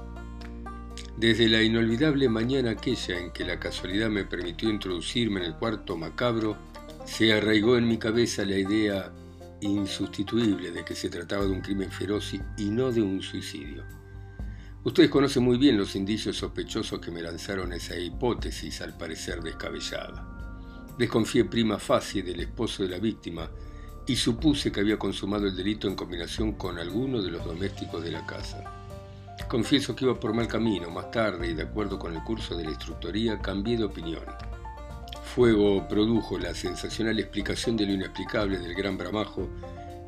desde 1.17 1.48
la 1.48 1.62
inolvidable 1.62 2.27
mañana 2.29 2.72
aquella 2.72 3.20
en 3.20 3.31
que 3.31 3.46
la 3.46 3.60
casualidad 3.60 4.10
me 4.10 4.25
permitió 4.25 4.72
introducirme 4.72 5.41
en 5.41 5.46
el 5.46 5.55
cuarto 5.55 5.96
macabro, 5.96 6.58
se 7.05 7.31
arraigó 7.31 7.77
en 7.77 7.88
mi 7.88 8.00
cabeza 8.00 8.43
la 8.43 8.58
idea 8.58 9.13
insustituible 9.62 10.72
de 10.72 10.84
que 10.84 10.96
se 10.96 11.10
trataba 11.10 11.46
de 11.46 11.51
un 11.51 11.62
crimen 11.62 11.91
feroz 11.91 12.34
y 12.34 12.70
no 12.72 12.91
de 12.91 13.03
un 13.03 13.22
suicidio. 13.22 14.00
Ustedes 14.83 15.11
conocen 15.11 15.43
muy 15.43 15.59
bien 15.59 15.77
los 15.77 15.95
indicios 15.95 16.38
sospechosos 16.38 17.00
que 17.00 17.11
me 17.11 17.21
lanzaron 17.21 17.71
esa 17.71 17.95
hipótesis 17.95 18.81
al 18.81 18.97
parecer 18.97 19.43
descabellada. 19.43 20.25
Desconfié 20.97 21.45
prima 21.45 21.77
facie 21.77 22.23
del 22.23 22.39
esposo 22.39 22.81
de 22.81 22.89
la 22.89 22.97
víctima 22.97 23.47
y 24.07 24.15
supuse 24.15 24.71
que 24.71 24.79
había 24.79 24.97
consumado 24.97 25.45
el 25.45 25.55
delito 25.55 25.88
en 25.88 25.95
combinación 25.95 26.53
con 26.53 26.79
alguno 26.79 27.21
de 27.21 27.29
los 27.29 27.45
domésticos 27.45 28.03
de 28.03 28.09
la 28.09 28.25
casa. 28.25 28.63
Confieso 29.47 29.95
que 29.95 30.05
iba 30.05 30.19
por 30.19 30.33
mal 30.33 30.47
camino. 30.47 30.89
Más 30.89 31.11
tarde, 31.11 31.51
y 31.51 31.53
de 31.53 31.63
acuerdo 31.63 32.00
con 32.00 32.15
el 32.15 32.23
curso 32.23 32.57
de 32.57 32.63
la 32.63 32.71
instructoría, 32.71 33.39
cambié 33.39 33.77
de 33.77 33.83
opinión. 33.83 34.23
Fuego 35.23 35.88
produjo 35.88 36.39
la 36.39 36.55
sensacional 36.55 37.19
explicación 37.19 37.77
de 37.77 37.85
lo 37.85 37.93
inexplicable 37.93 38.57
del 38.57 38.73
gran 38.73 38.97
bramajo 38.97 39.47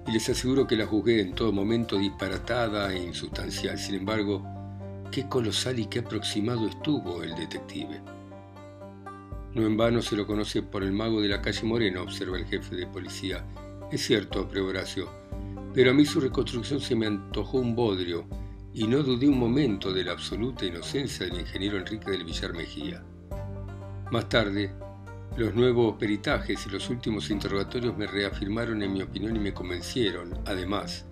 y 0.08 0.12
les 0.12 0.28
aseguro 0.30 0.66
que 0.66 0.76
la 0.76 0.88
juzgué 0.88 1.22
en 1.22 1.34
todo 1.34 1.52
momento 1.52 1.98
disparatada 1.98 2.92
e 2.92 3.04
insustancial. 3.04 3.78
Sin 3.78 3.96
embargo, 3.96 4.53
qué 5.14 5.30
colosal 5.30 5.78
y 5.78 5.86
qué 5.86 6.00
aproximado 6.00 6.68
estuvo 6.68 7.22
el 7.22 7.36
detective. 7.36 8.02
No 9.54 9.62
en 9.62 9.78
vano 9.78 10.02
se 10.02 10.16
lo 10.16 10.26
conoce 10.26 10.64
por 10.64 10.82
el 10.82 10.92
mago 10.92 11.22
de 11.22 11.28
la 11.28 11.40
calle 11.40 11.62
Moreno, 11.68 12.02
observa 12.02 12.40
el 12.40 12.48
jefe 12.48 12.76
de 12.76 12.88
policía. 12.88 13.46
Es 13.92 14.08
cierto, 14.08 14.40
aprueba 14.40 14.70
Horacio, 14.70 15.08
pero 15.72 15.92
a 15.92 15.94
mí 15.94 16.04
su 16.04 16.20
reconstrucción 16.20 16.82
se 16.82 16.96
me 16.96 17.06
antojó 17.06 17.60
un 17.60 17.76
bodrio 17.76 18.26
y 18.74 18.88
no 18.88 19.04
dudé 19.04 19.28
un 19.28 19.38
momento 19.38 19.94
de 19.94 20.04
la 20.04 20.14
absoluta 20.14 20.66
inocencia 20.66 21.28
del 21.28 21.42
ingeniero 21.42 21.78
Enrique 21.78 22.10
del 22.10 22.24
Villar 22.24 22.54
Mejía. 22.54 23.04
Más 24.10 24.28
tarde, 24.30 24.72
los 25.38 25.54
nuevos 25.54 25.96
peritajes 26.00 26.66
y 26.66 26.72
los 26.72 26.90
últimos 26.90 27.30
interrogatorios 27.30 27.96
me 27.96 28.08
reafirmaron 28.08 28.82
en 28.82 28.94
mi 28.94 29.04
opinión 29.04 29.36
y 29.36 29.40
me 29.40 29.54
convencieron, 29.54 30.40
además, 30.48 31.06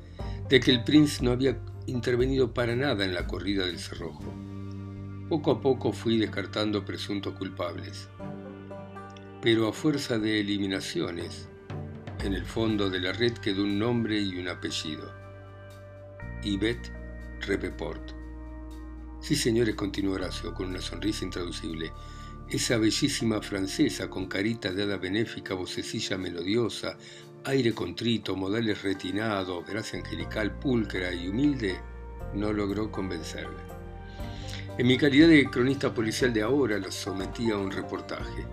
de 0.50 0.60
que 0.60 0.72
el 0.72 0.84
Prince 0.84 1.24
no 1.24 1.34
había 1.34 1.55
intervenido 1.88 2.54
para 2.54 2.76
nada 2.76 3.06
en 3.06 3.14
la 3.14 3.28
corrida 3.28 3.66
del 3.66 3.80
cerrojo. 3.80 4.24
Poco 5.30 5.52
a 5.52 5.62
poco 5.62 5.94
fui 5.94 6.18
descartando 6.18 6.84
presuntos 6.84 7.34
culpables. 7.38 8.10
Pero 9.42 9.68
a 9.68 9.74
fuerza 9.74 10.20
de 10.20 10.40
eliminaciones, 10.42 11.50
en 12.24 12.34
el 12.34 12.46
fondo 12.46 12.90
de 12.90 13.00
la 13.00 13.14
red 13.14 13.34
quedó 13.34 13.64
un 13.64 13.80
nombre 13.80 14.20
y 14.20 14.38
un 14.38 14.48
apellido. 14.48 15.12
Yvette 16.44 16.92
Repeport. 17.42 18.12
Sí, 19.20 19.36
señores, 19.36 19.76
continuó 19.76 20.16
Horacio 20.16 20.54
con 20.54 20.68
una 20.68 20.82
sonrisa 20.82 21.26
intraducible. 21.26 21.92
Esa 22.50 22.78
bellísima 22.78 23.42
francesa 23.42 24.10
con 24.10 24.28
carita 24.28 24.74
de 24.74 24.84
hada 24.84 24.98
benéfica, 24.98 25.54
vocecilla 25.54 26.18
melodiosa, 26.18 26.98
aire 27.46 27.74
contrito, 27.74 28.36
modales 28.36 28.84
retinados, 28.84 29.66
gracia 29.66 30.00
angelical 30.00 30.60
pulcra 30.60 31.12
y 31.14 31.28
humilde, 31.28 31.80
no 32.36 32.54
logró 32.54 32.92
convencerme. 32.92 33.62
En 34.78 34.88
mi 34.88 34.98
calidad 34.98 35.28
de 35.28 35.50
cronista 35.50 35.94
policial 35.94 36.34
de 36.34 36.44
ahora 36.44 36.78
la 36.78 36.92
sometí 36.92 37.52
a 37.52 37.58
un 37.58 37.72
reportaje. 37.72 38.46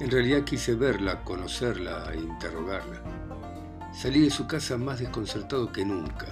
En 0.00 0.10
realidad 0.10 0.44
quise 0.44 0.74
verla, 0.74 1.22
conocerla 1.24 2.12
e 2.12 2.18
interrogarla. 2.18 3.02
Salí 3.94 4.20
de 4.20 4.30
su 4.30 4.46
casa 4.46 4.76
más 4.76 4.98
desconcertado 4.98 5.72
que 5.72 5.84
nunca, 5.84 6.26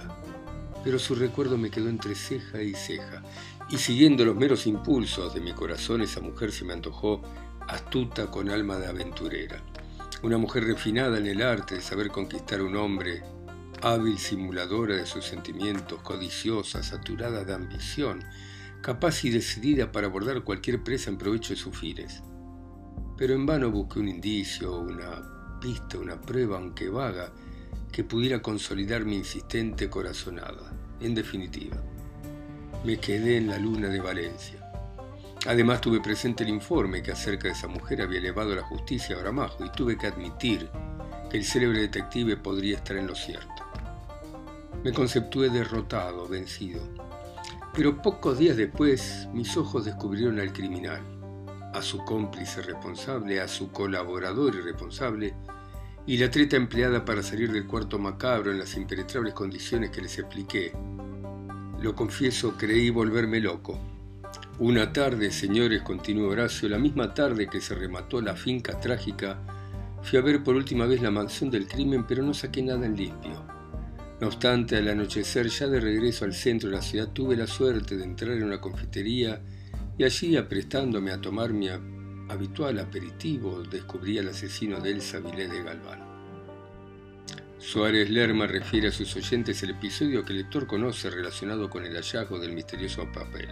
pero 0.83 0.99
su 0.99 1.15
recuerdo 1.15 1.57
me 1.57 1.71
quedó 1.71 1.89
entre 1.89 2.13
ceja 2.13 2.61
y 2.61 2.73
ceja, 2.73 3.23
y 3.69 3.77
siguiendo 3.77 4.23
los 4.23 4.35
meros 4.35 4.67
impulsos 4.67 5.33
de 5.33 5.41
mi 5.41 5.53
corazón, 5.53 6.01
esa 6.01 6.21
mujer 6.21 6.51
se 6.51 6.65
me 6.65 6.73
antojó 6.73 7.23
astuta 7.67 8.29
con 8.29 8.49
alma 8.49 8.77
de 8.77 8.87
aventurera. 8.87 9.63
Una 10.23 10.37
mujer 10.37 10.63
refinada 10.63 11.17
en 11.17 11.27
el 11.27 11.41
arte 11.41 11.75
de 11.75 11.81
saber 11.81 12.09
conquistar 12.09 12.59
a 12.59 12.63
un 12.63 12.75
hombre, 12.77 13.21
hábil 13.81 14.17
simuladora 14.17 14.95
de 14.95 15.05
sus 15.05 15.25
sentimientos, 15.25 16.01
codiciosa, 16.01 16.81
saturada 16.81 17.43
de 17.43 17.53
ambición, 17.53 18.23
capaz 18.81 19.25
y 19.25 19.29
decidida 19.29 19.91
para 19.91 20.07
abordar 20.07 20.43
cualquier 20.43 20.83
presa 20.83 21.09
en 21.09 21.17
provecho 21.17 21.53
de 21.53 21.59
sus 21.59 21.77
fines. 21.77 22.23
Pero 23.17 23.33
en 23.33 23.45
vano 23.45 23.69
busqué 23.69 23.99
un 23.99 24.07
indicio, 24.07 24.79
una 24.79 25.59
pista, 25.59 25.99
una 25.99 26.19
prueba, 26.19 26.57
aunque 26.57 26.89
vaga, 26.89 27.31
que 27.91 28.03
pudiera 28.03 28.41
consolidar 28.41 29.05
mi 29.05 29.17
insistente 29.17 29.89
corazonada. 29.89 30.73
En 31.01 31.13
definitiva, 31.13 31.77
me 32.83 32.97
quedé 32.97 33.37
en 33.37 33.47
la 33.47 33.59
luna 33.59 33.89
de 33.89 33.99
Valencia. 33.99 34.64
Además 35.45 35.81
tuve 35.81 36.01
presente 36.01 36.43
el 36.43 36.49
informe 36.49 37.03
que 37.03 37.11
acerca 37.11 37.47
de 37.47 37.53
esa 37.53 37.67
mujer 37.67 38.01
había 38.01 38.19
elevado 38.19 38.55
la 38.55 38.63
justicia 38.63 39.15
a 39.15 39.19
Bramajo 39.19 39.63
y 39.63 39.71
tuve 39.71 39.97
que 39.97 40.07
admitir 40.07 40.69
que 41.29 41.37
el 41.37 41.45
célebre 41.45 41.81
detective 41.81 42.37
podría 42.37 42.77
estar 42.77 42.97
en 42.97 43.07
lo 43.07 43.15
cierto. 43.15 43.63
Me 44.83 44.91
conceptué 44.91 45.49
derrotado, 45.49 46.27
vencido. 46.27 46.81
Pero 47.73 48.01
pocos 48.01 48.37
días 48.37 48.57
después 48.57 49.27
mis 49.33 49.55
ojos 49.57 49.85
descubrieron 49.85 50.39
al 50.39 50.53
criminal, 50.53 51.01
a 51.73 51.81
su 51.81 51.99
cómplice 52.05 52.61
responsable, 52.61 53.41
a 53.41 53.47
su 53.47 53.71
colaborador 53.71 54.55
irresponsable, 54.55 55.35
y 56.07 56.17
la 56.17 56.29
treta 56.29 56.55
empleada 56.55 57.03
para 57.03 57.23
salir 57.23 57.51
del 57.51 57.67
cuarto 57.67 57.99
macabro 57.99 58.51
en 58.51 58.59
las 58.59 58.75
impenetrables 58.75 59.33
condiciones 59.33 59.89
que 59.89 60.01
les 60.01 60.17
expliqué 60.17 60.71
lo 61.85 61.93
confieso, 61.93 62.55
creí 62.57 62.89
volverme 62.89 63.39
loco. 63.39 63.79
Una 64.57 64.93
tarde, 64.93 65.31
señores, 65.31 65.81
continuó 65.81 66.29
Horacio, 66.29 66.69
la 66.69 66.77
misma 66.77 67.13
tarde 67.13 67.49
que 67.49 67.59
se 67.59 67.75
remató 67.75 68.21
la 68.21 68.37
finca 68.37 68.79
trágica, 68.79 69.37
fui 70.01 70.17
a 70.17 70.21
ver 70.21 70.43
por 70.43 70.55
última 70.55 70.85
vez 70.85 71.01
la 71.01 71.11
mansión 71.11 71.51
del 71.51 71.67
crimen, 71.67 72.05
pero 72.07 72.23
no 72.23 72.33
saqué 72.33 72.63
nada 72.63 72.85
en 72.85 72.95
limpio. 72.95 73.45
No 74.21 74.27
obstante, 74.27 74.77
al 74.77 74.87
anochecer, 74.87 75.47
ya 75.47 75.67
de 75.67 75.81
regreso 75.81 76.23
al 76.23 76.33
centro 76.33 76.69
de 76.69 76.77
la 76.77 76.81
ciudad, 76.81 77.09
tuve 77.11 77.35
la 77.35 77.47
suerte 77.47 77.97
de 77.97 78.05
entrar 78.05 78.31
en 78.31 78.45
una 78.45 78.61
confitería 78.61 79.41
y 79.97 80.05
allí, 80.05 80.37
aprestándome 80.37 81.11
a 81.11 81.19
tomar 81.19 81.51
mi 81.51 81.67
habitual 81.67 82.79
aperitivo, 82.79 83.61
descubrí 83.61 84.19
al 84.19 84.29
asesino 84.29 84.79
de 84.79 84.91
Elsa 84.91 85.19
Vilés 85.19 85.51
de 85.51 85.63
Galván. 85.63 85.99
Suárez 87.59 88.09
Lerma 88.09 88.47
refiere 88.47 88.87
a 88.87 88.91
sus 88.91 89.13
oyentes 89.17 89.61
el 89.63 89.71
episodio 89.71 90.23
que 90.23 90.31
el 90.31 90.39
lector 90.39 90.65
conoce 90.65 91.09
relacionado 91.09 91.69
con 91.69 91.83
el 91.83 91.95
hallazgo 91.95 92.39
del 92.39 92.53
misterioso 92.53 93.11
papel. 93.11 93.49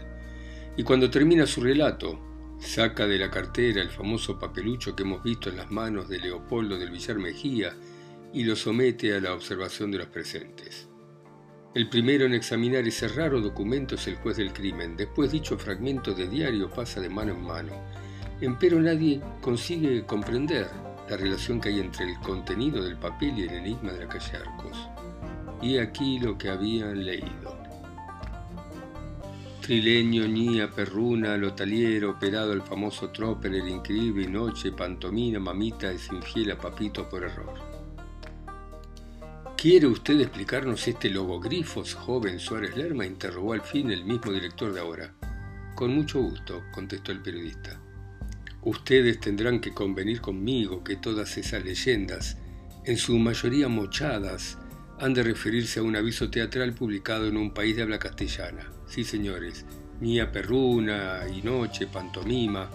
Y 0.76 0.84
cuando 0.84 1.10
termina 1.10 1.46
su 1.46 1.62
relato, 1.62 2.20
saca 2.60 3.06
de 3.06 3.20
la 3.20 3.30
cartera 3.30 3.82
el 3.82 3.90
famoso 3.90 4.40
papelucho 4.40 4.96
que 4.96 5.04
hemos 5.04 5.22
visto 5.22 5.50
en 5.50 5.58
las 5.58 5.70
manos 5.70 6.10
de 6.10 6.20
Leopoldo 6.20 6.78
del 6.78 6.90
Villar 6.90 7.20
Mejía 7.20 7.76
y 8.34 8.44
lo 8.44 8.56
somete 8.56 9.16
a 9.16 9.20
la 9.22 9.34
observación 9.34 9.92
de 9.92 10.00
los 10.00 10.08
presentes. 10.08 10.88
El 11.76 11.90
primero 11.90 12.26
en 12.26 12.34
examinar 12.34 12.88
ese 12.88 13.08
raro 13.08 13.42
documento 13.42 13.96
es 13.96 14.08
el 14.08 14.16
juez 14.16 14.38
del 14.38 14.54
crimen. 14.54 14.96
Después 14.96 15.32
dicho 15.32 15.58
fragmento 15.58 16.14
de 16.14 16.28
diario 16.28 16.70
pasa 16.70 17.02
de 17.02 17.10
mano 17.10 17.34
en 17.34 17.44
mano. 17.44 17.74
Empero 18.42 18.80
nadie 18.80 19.22
consigue 19.42 20.06
comprender 20.06 20.68
la 21.10 21.18
relación 21.18 21.62
que 21.62 21.70
hay 21.70 21.80
entre 21.80 22.10
el 22.10 22.20
contenido 22.20 22.84
del 22.84 22.98
papel 22.98 23.38
y 23.38 23.44
el 23.44 23.52
enigma 23.52 23.92
de 23.92 24.06
la 24.06 24.08
calle 24.08 24.38
Arcos. 24.38 24.78
Y 25.62 25.78
aquí 25.78 26.20
lo 26.20 26.38
que 26.38 26.50
habían 26.50 27.06
leído. 27.06 27.53
Trileño, 29.64 30.28
Ñía, 30.28 30.70
Perruna, 30.70 31.38
Lotaliero, 31.38 32.12
operado 32.12 32.52
el 32.52 32.64
famoso 32.64 33.12
Tropper, 33.12 33.56
el 33.56 33.70
increíble 33.70 34.28
Noche, 34.28 34.74
Pantomina, 34.74 35.40
Mamita 35.40 35.90
es 35.90 36.12
infiel 36.12 36.52
a 36.52 36.58
Papito 36.58 37.08
por 37.08 37.24
error. 37.24 37.54
¿Quiere 39.56 39.88
usted 39.88 40.20
explicarnos 40.20 40.86
este 40.86 41.10
logogrifos, 41.10 41.94
joven 41.94 42.40
Suárez 42.40 42.76
Lerma? 42.76 43.06
interrogó 43.06 43.54
al 43.54 43.62
fin 43.62 43.90
el 43.90 44.04
mismo 44.04 44.34
director 44.34 44.74
de 44.74 44.82
ahora. 44.82 45.14
Con 45.76 45.96
mucho 45.96 46.20
gusto, 46.22 46.64
contestó 46.74 47.14
el 47.14 47.22
periodista. 47.22 47.80
Ustedes 48.64 49.22
tendrán 49.22 49.62
que 49.62 49.74
convenir 49.74 50.20
conmigo 50.20 50.84
que 50.84 50.98
todas 50.98 51.38
esas 51.38 51.64
leyendas, 51.64 52.38
en 52.84 52.98
su 52.98 53.18
mayoría 53.18 53.70
mochadas, 53.70 54.58
han 55.00 55.14
de 55.14 55.24
referirse 55.24 55.80
a 55.80 55.84
un 55.84 55.96
aviso 55.96 56.30
teatral 56.30 56.74
publicado 56.74 57.28
en 57.28 57.38
un 57.38 57.54
país 57.54 57.78
de 57.78 57.84
habla 57.84 57.98
castellana. 57.98 58.73
Sí, 58.94 59.04
señores, 59.04 59.66
Mía 60.02 60.32
Perruna, 60.32 61.22
y 61.28 61.42
Noche, 61.42 61.88
Pantomima, 61.88 62.70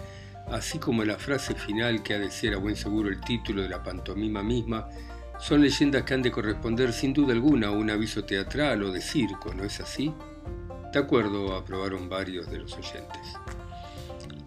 así 0.50 0.81
como 0.81 1.04
la 1.04 1.16
frase 1.16 1.54
final 1.54 2.02
que 2.02 2.14
ha 2.14 2.18
de 2.18 2.28
ser 2.28 2.54
a 2.54 2.59
buen 2.59 2.74
seguro 2.74 3.09
el 3.09 3.20
título 3.20 3.62
de 3.62 3.68
la 3.68 3.85
pantomima 3.85 4.42
misma, 4.42 4.88
son 5.38 5.62
leyendas 5.62 6.02
que 6.02 6.14
han 6.14 6.22
de 6.22 6.33
corresponder 6.33 6.92
sin 6.92 7.12
duda 7.12 7.35
alguna 7.35 7.68
a 7.68 7.70
un 7.70 7.88
aviso 7.88 8.24
teatral 8.24 8.83
o 8.83 8.90
de 8.90 9.00
circo, 9.00 9.54
¿no 9.54 9.62
es 9.62 9.78
así? 9.78 10.12
De 10.92 10.98
acuerdo, 10.98 11.54
aprobaron 11.54 12.09
varios 12.09 12.50
de 12.50 12.59
los 12.59 12.72
oyentes. 12.72 13.37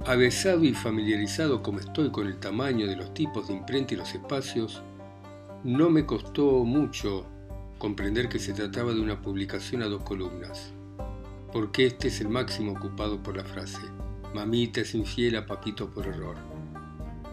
Avesado 0.05 0.65
y 0.65 0.73
familiarizado 0.73 1.63
como 1.63 1.79
estoy 1.79 2.11
con 2.11 2.27
el 2.27 2.37
tamaño 2.37 2.85
de 2.85 2.97
los 2.97 3.13
tipos 3.13 3.47
de 3.47 3.53
imprenta 3.53 3.93
y 3.93 3.97
los 3.97 4.13
espacios, 4.13 4.83
no 5.63 5.89
me 5.89 6.05
costó 6.05 6.65
mucho 6.65 7.25
comprender 7.77 8.27
que 8.27 8.39
se 8.39 8.51
trataba 8.51 8.91
de 8.91 8.99
una 8.99 9.21
publicación 9.21 9.83
a 9.83 9.85
dos 9.85 10.03
columnas, 10.03 10.73
porque 11.51 11.85
este 11.85 12.07
es 12.07 12.21
el 12.21 12.29
máximo 12.29 12.73
ocupado 12.73 13.21
por 13.21 13.37
la 13.37 13.43
frase, 13.43 13.81
mamita 14.33 14.81
es 14.81 14.95
infiel 14.95 15.35
a 15.35 15.45
papito 15.45 15.89
por 15.89 16.07
error. 16.07 16.37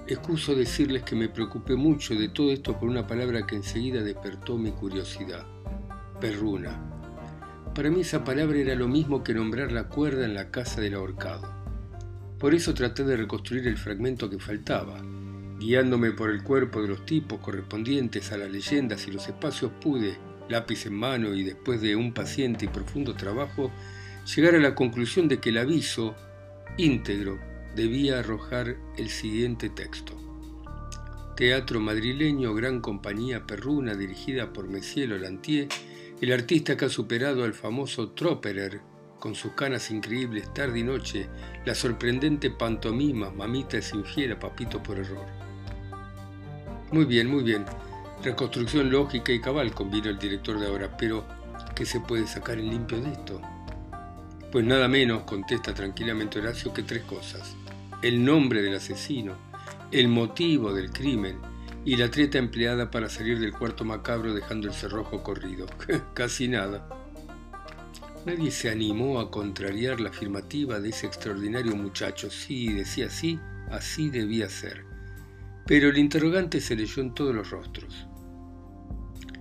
Excuso 0.07 0.55
decirles 0.55 1.03
que 1.03 1.15
me 1.15 1.29
preocupé 1.29 1.77
mucho 1.77 2.15
de 2.15 2.29
todo 2.31 2.51
esto 2.51 2.79
por 2.79 2.89
una 2.89 3.07
palabra 3.07 3.47
que 3.47 3.57
enseguida 3.57 4.03
despertó 4.03 4.57
mi 4.57 4.71
curiosidad, 4.71 5.47
perruna. 6.21 6.81
Para 7.75 7.91
mí 7.91 8.01
esa 8.01 8.25
palabra 8.25 8.59
era 8.59 8.75
lo 8.75 8.89
mismo 8.89 9.23
que 9.23 9.35
nombrar 9.35 9.71
la 9.71 9.85
cuerda 9.89 10.25
en 10.25 10.35
la 10.35 10.51
casa 10.51 10.81
del 10.81 10.95
ahorcado. 10.95 11.47
Por 12.39 12.55
eso 12.55 12.73
traté 12.73 13.05
de 13.05 13.17
reconstruir 13.17 13.67
el 13.67 13.77
fragmento 13.77 14.31
que 14.31 14.39
faltaba. 14.39 15.01
Guiándome 15.59 16.13
por 16.13 16.31
el 16.31 16.43
cuerpo 16.43 16.81
de 16.81 16.89
los 16.89 17.05
tipos 17.05 17.41
correspondientes 17.41 18.33
a 18.33 18.39
las 18.39 18.51
leyendas 18.51 19.07
y 19.07 19.11
los 19.11 19.27
espacios 19.27 19.73
pude, 19.81 20.17
lápiz 20.49 20.87
en 20.87 20.95
mano 20.95 21.35
y 21.35 21.43
después 21.43 21.81
de 21.81 21.97
un 21.97 22.15
paciente 22.15 22.65
y 22.65 22.69
profundo 22.69 23.15
trabajo, 23.15 23.71
llegar 24.35 24.55
a 24.55 24.59
la 24.59 24.75
conclusión 24.75 25.27
de 25.27 25.41
que 25.41 25.49
el 25.49 25.59
aviso 25.59 26.15
íntegro 26.77 27.39
debía 27.75 28.19
arrojar 28.19 28.77
el 28.97 29.09
siguiente 29.09 29.71
texto. 29.71 30.13
Teatro 31.37 31.81
madrileño, 31.81 32.53
gran 32.53 32.81
compañía 32.81 33.47
perruna 33.47 33.95
dirigida 33.95 34.53
por 34.53 34.69
Messier 34.69 35.09
Lantier, 35.09 35.69
el 36.21 36.33
artista 36.33 36.77
que 36.77 36.87
ha 36.87 36.89
superado 36.89 37.45
al 37.45 37.55
famoso 37.55 38.11
Tropperer 38.11 38.81
con 39.19 39.35
sus 39.35 39.53
canas 39.53 39.91
increíbles 39.91 40.53
tarde 40.53 40.81
y 40.81 40.83
noche, 40.83 41.29
la 41.65 41.75
sorprendente 41.75 42.51
pantomima, 42.51 43.31
mamita 43.31 43.79
es 43.79 43.93
infiel 43.93 44.33
a 44.33 44.39
papito 44.39 44.83
por 44.83 44.99
error. 44.99 45.27
Muy 46.93 47.05
bien, 47.05 47.29
muy 47.29 47.43
bien. 47.43 47.65
Reconstrucción 48.23 48.91
lógica 48.91 49.33
y 49.33 49.41
cabal, 49.41 49.75
convino 49.75 50.09
el 50.09 50.19
director 50.19 50.59
de 50.59 50.67
ahora, 50.67 50.97
pero 50.97 51.25
¿qué 51.75 51.85
se 51.85 52.01
puede 52.01 52.27
sacar 52.27 52.59
en 52.59 52.71
limpio 52.71 53.01
de 53.01 53.13
esto? 53.13 53.41
Pues 54.51 54.65
nada 54.65 54.89
menos, 54.89 55.25
contesta 55.25 55.75
tranquilamente 55.75 56.39
Horacio, 56.39 56.73
que 56.73 56.83
tres 56.83 57.03
cosas. 57.03 57.55
El 58.01 58.25
nombre 58.25 58.63
del 58.63 58.77
asesino, 58.77 59.37
el 59.93 60.09
motivo 60.09 60.73
del 60.73 60.91
crimen 60.91 61.39
y 61.85 61.97
la 61.97 62.11
treta 62.11 62.39
empleada 62.39 62.91
para 62.91 63.11
salir 63.11 63.39
del 63.41 63.53
cuarto 63.53 63.85
macabro 63.85 64.33
dejando 64.33 64.67
el 64.67 64.73
cerrojo 64.73 65.23
corrido. 65.23 65.67
Casi 66.15 66.49
nada. 66.49 66.89
Nadie 68.25 68.51
se 68.51 68.71
animó 68.71 69.21
a 69.21 69.31
contrariar 69.31 70.01
la 70.01 70.09
afirmativa 70.09 70.81
de 70.81 70.89
ese 70.89 71.07
extraordinario 71.07 71.77
muchacho. 71.77 72.31
Sí, 72.31 72.73
decía 72.73 73.11
sí, 73.11 73.39
así 73.71 74.09
debía 74.09 74.49
ser. 74.49 74.87
Pero 75.67 75.91
el 75.91 75.99
interrogante 75.99 76.63
se 76.63 76.75
leyó 76.75 77.03
en 77.03 77.13
todos 77.13 77.35
los 77.35 77.51
rostros. 77.51 78.07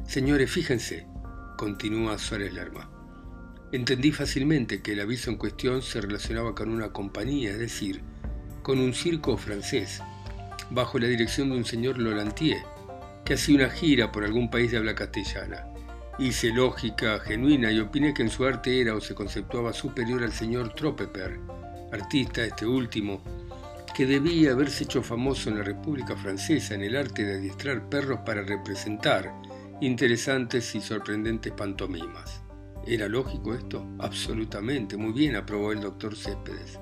Señores, 0.05 0.51
fíjense, 0.51 1.07
continúa 1.57 2.17
Suárez 2.17 2.53
Lerma. 2.53 2.96
Entendí 3.73 4.13
fácilmente 4.13 4.81
que 4.81 4.93
el 4.93 5.01
aviso 5.01 5.29
en 5.29 5.35
cuestión 5.35 5.81
se 5.81 5.99
relacionaba 5.99 6.55
con 6.55 6.69
una 6.69 6.93
compañía, 6.93 7.51
es 7.51 7.59
decir, 7.59 8.01
con 8.63 8.79
un 8.79 8.93
circo 8.93 9.35
francés, 9.35 10.01
bajo 10.69 10.99
la 10.99 11.07
dirección 11.07 11.49
de 11.49 11.57
un 11.57 11.65
señor 11.65 11.97
Lolantier, 11.97 12.63
que 13.25 13.33
hacía 13.33 13.55
una 13.55 13.69
gira 13.69 14.09
por 14.09 14.23
algún 14.23 14.49
país 14.49 14.71
de 14.71 14.77
habla 14.77 14.95
castellana. 14.95 15.67
Hice 16.17 16.53
lógica 16.53 17.19
genuina 17.19 17.69
y 17.69 17.79
opiné 17.81 18.13
que 18.13 18.23
en 18.23 18.29
su 18.29 18.45
arte 18.45 18.79
era 18.79 18.95
o 18.95 19.01
se 19.01 19.13
conceptuaba 19.13 19.73
superior 19.73 20.23
al 20.23 20.31
señor 20.31 20.73
Tropeper, 20.73 21.37
artista 21.91 22.45
este 22.45 22.65
último, 22.65 23.21
que 23.93 24.05
debía 24.05 24.51
haberse 24.51 24.85
hecho 24.85 25.03
famoso 25.03 25.49
en 25.49 25.57
la 25.57 25.63
República 25.63 26.15
Francesa 26.15 26.73
en 26.73 26.83
el 26.83 26.95
arte 26.95 27.25
de 27.25 27.35
adiestrar 27.35 27.89
perros 27.89 28.21
para 28.25 28.43
representar 28.43 29.29
interesantes 29.81 30.73
y 30.73 30.79
sorprendentes 30.79 31.51
pantomimas. 31.51 32.46
¿Era 32.87 33.09
lógico 33.09 33.53
esto? 33.53 33.85
Absolutamente, 33.99 34.95
muy 34.95 35.11
bien, 35.11 35.35
aprobó 35.35 35.73
el 35.73 35.81
doctor 35.81 36.15
Céspedes. 36.15 36.79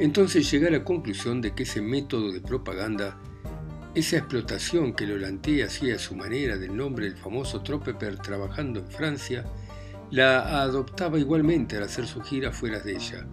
Entonces 0.00 0.50
llegué 0.50 0.66
a 0.66 0.72
la 0.72 0.84
conclusión 0.84 1.40
de 1.40 1.54
que 1.54 1.62
ese 1.62 1.80
método 1.80 2.32
de 2.32 2.40
propaganda, 2.40 3.16
esa 3.94 4.16
explotación 4.16 4.94
que 4.94 5.06
Lolanté 5.06 5.62
hacía 5.62 5.94
a 5.94 6.00
su 6.00 6.16
manera 6.16 6.58
del 6.58 6.76
nombre 6.76 7.06
del 7.06 7.16
famoso 7.16 7.62
Tropeper 7.62 8.18
trabajando 8.18 8.80
en 8.80 8.88
Francia, 8.88 9.44
la 10.10 10.60
adoptaba 10.62 11.20
igualmente 11.20 11.76
al 11.76 11.84
hacer 11.84 12.08
su 12.08 12.20
gira 12.20 12.50
fuera 12.50 12.80
de 12.80 12.96
ella 12.96 13.26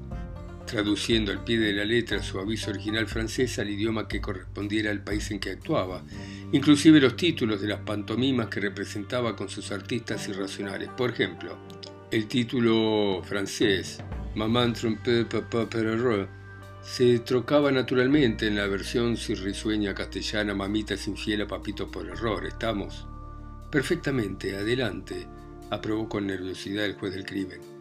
traduciendo 0.65 1.32
al 1.32 1.43
pie 1.43 1.60
de 1.60 1.73
la 1.73 1.86
letra 1.86 2.21
su 2.23 2.39
aviso 2.39 2.71
original 2.71 3.08
francés 3.08 3.60
al 3.60 3.69
idioma 3.69 4.08
que 4.08 4.21
correspondiera 4.21 4.91
al 4.91 5.04
país 5.04 5.30
en 5.32 5.39
que 5.39 5.52
actuaba, 5.52 6.04
inclusive 6.52 6.99
los 6.99 7.15
títulos 7.15 7.62
de 7.62 7.67
las 7.67 7.80
pantomimas 7.80 8.47
que 8.47 8.60
representaba 8.60 9.36
con 9.36 9.49
sus 9.49 9.71
artistas 9.71 10.28
irracionales. 10.28 10.89
Por 10.89 11.12
ejemplo, 11.12 11.58
el 12.12 12.28
título 12.28 13.21
francés, 13.23 13.99
Maman 14.36 14.73
trompé, 14.73 15.26
papa 15.26 15.69
perereux, 15.69 16.28
se 16.84 17.19
trocaba 17.19 17.71
naturalmente 17.71 18.45
en 18.45 18.58
la 18.58 18.67
versión 18.67 19.15
risueña 19.15 19.95
castellana 19.95 20.54
Mamita 20.54 20.95
es 20.95 21.08
infiel 21.08 21.41
a 21.41 21.47
papito 21.47 21.89
por 21.89 22.08
error. 22.08 22.45
¿Estamos? 22.45 23.08
Perfectamente, 23.71 24.56
adelante, 24.56 25.26
aprobó 25.71 26.10
con 26.10 26.28
nerviosidad 26.28 26.86
el 26.86 26.95
juez 26.95 27.13
del 27.13 27.26
crimen. 27.26 27.72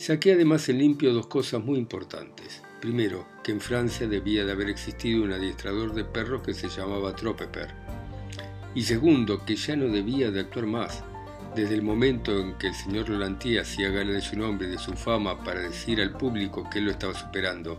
Saqué 0.00 0.32
además 0.32 0.66
en 0.70 0.78
limpio 0.78 1.12
dos 1.12 1.26
cosas 1.26 1.62
muy 1.62 1.78
importantes. 1.78 2.62
Primero, 2.80 3.26
que 3.44 3.52
en 3.52 3.60
Francia 3.60 4.08
debía 4.08 4.46
de 4.46 4.52
haber 4.52 4.70
existido 4.70 5.22
un 5.22 5.30
adiestrador 5.30 5.92
de 5.92 6.06
perros 6.06 6.40
que 6.42 6.54
se 6.54 6.70
llamaba 6.70 7.14
Tropeper. 7.14 7.68
Y 8.74 8.84
segundo, 8.84 9.44
que 9.44 9.56
ya 9.56 9.76
no 9.76 9.88
debía 9.88 10.30
de 10.30 10.40
actuar 10.40 10.64
más. 10.64 11.04
Desde 11.54 11.74
el 11.74 11.82
momento 11.82 12.32
en 12.40 12.56
que 12.56 12.68
el 12.68 12.74
señor 12.74 13.10
Lolantier 13.10 13.60
hacía 13.60 13.90
gala 13.90 14.12
de 14.12 14.22
su 14.22 14.38
nombre 14.38 14.68
y 14.68 14.70
de 14.70 14.78
su 14.78 14.94
fama 14.94 15.44
para 15.44 15.60
decir 15.60 16.00
al 16.00 16.16
público 16.16 16.66
que 16.70 16.78
él 16.78 16.86
lo 16.86 16.92
estaba 16.92 17.12
superando, 17.12 17.78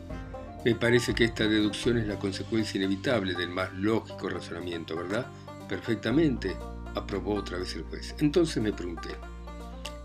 me 0.64 0.76
parece 0.76 1.16
que 1.16 1.24
esta 1.24 1.48
deducción 1.48 1.98
es 1.98 2.06
la 2.06 2.20
consecuencia 2.20 2.78
inevitable 2.78 3.34
del 3.34 3.50
más 3.50 3.74
lógico 3.74 4.30
razonamiento, 4.30 4.96
¿verdad? 4.96 5.26
Perfectamente, 5.68 6.56
aprobó 6.94 7.34
otra 7.34 7.58
vez 7.58 7.76
el 7.76 7.82
juez. 7.82 8.14
Entonces 8.20 8.62
me 8.62 8.74
pregunté, 8.74 9.10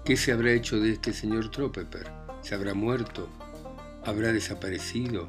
¿Qué 0.07 0.17
se 0.17 0.31
habrá 0.31 0.53
hecho 0.53 0.79
de 0.79 0.93
este 0.93 1.13
señor 1.13 1.51
Tropeper? 1.51 2.07
¿Se 2.41 2.55
habrá 2.55 2.75
muerto? 2.75 3.29
¿Habrá 4.05 4.33
desaparecido? 4.33 5.29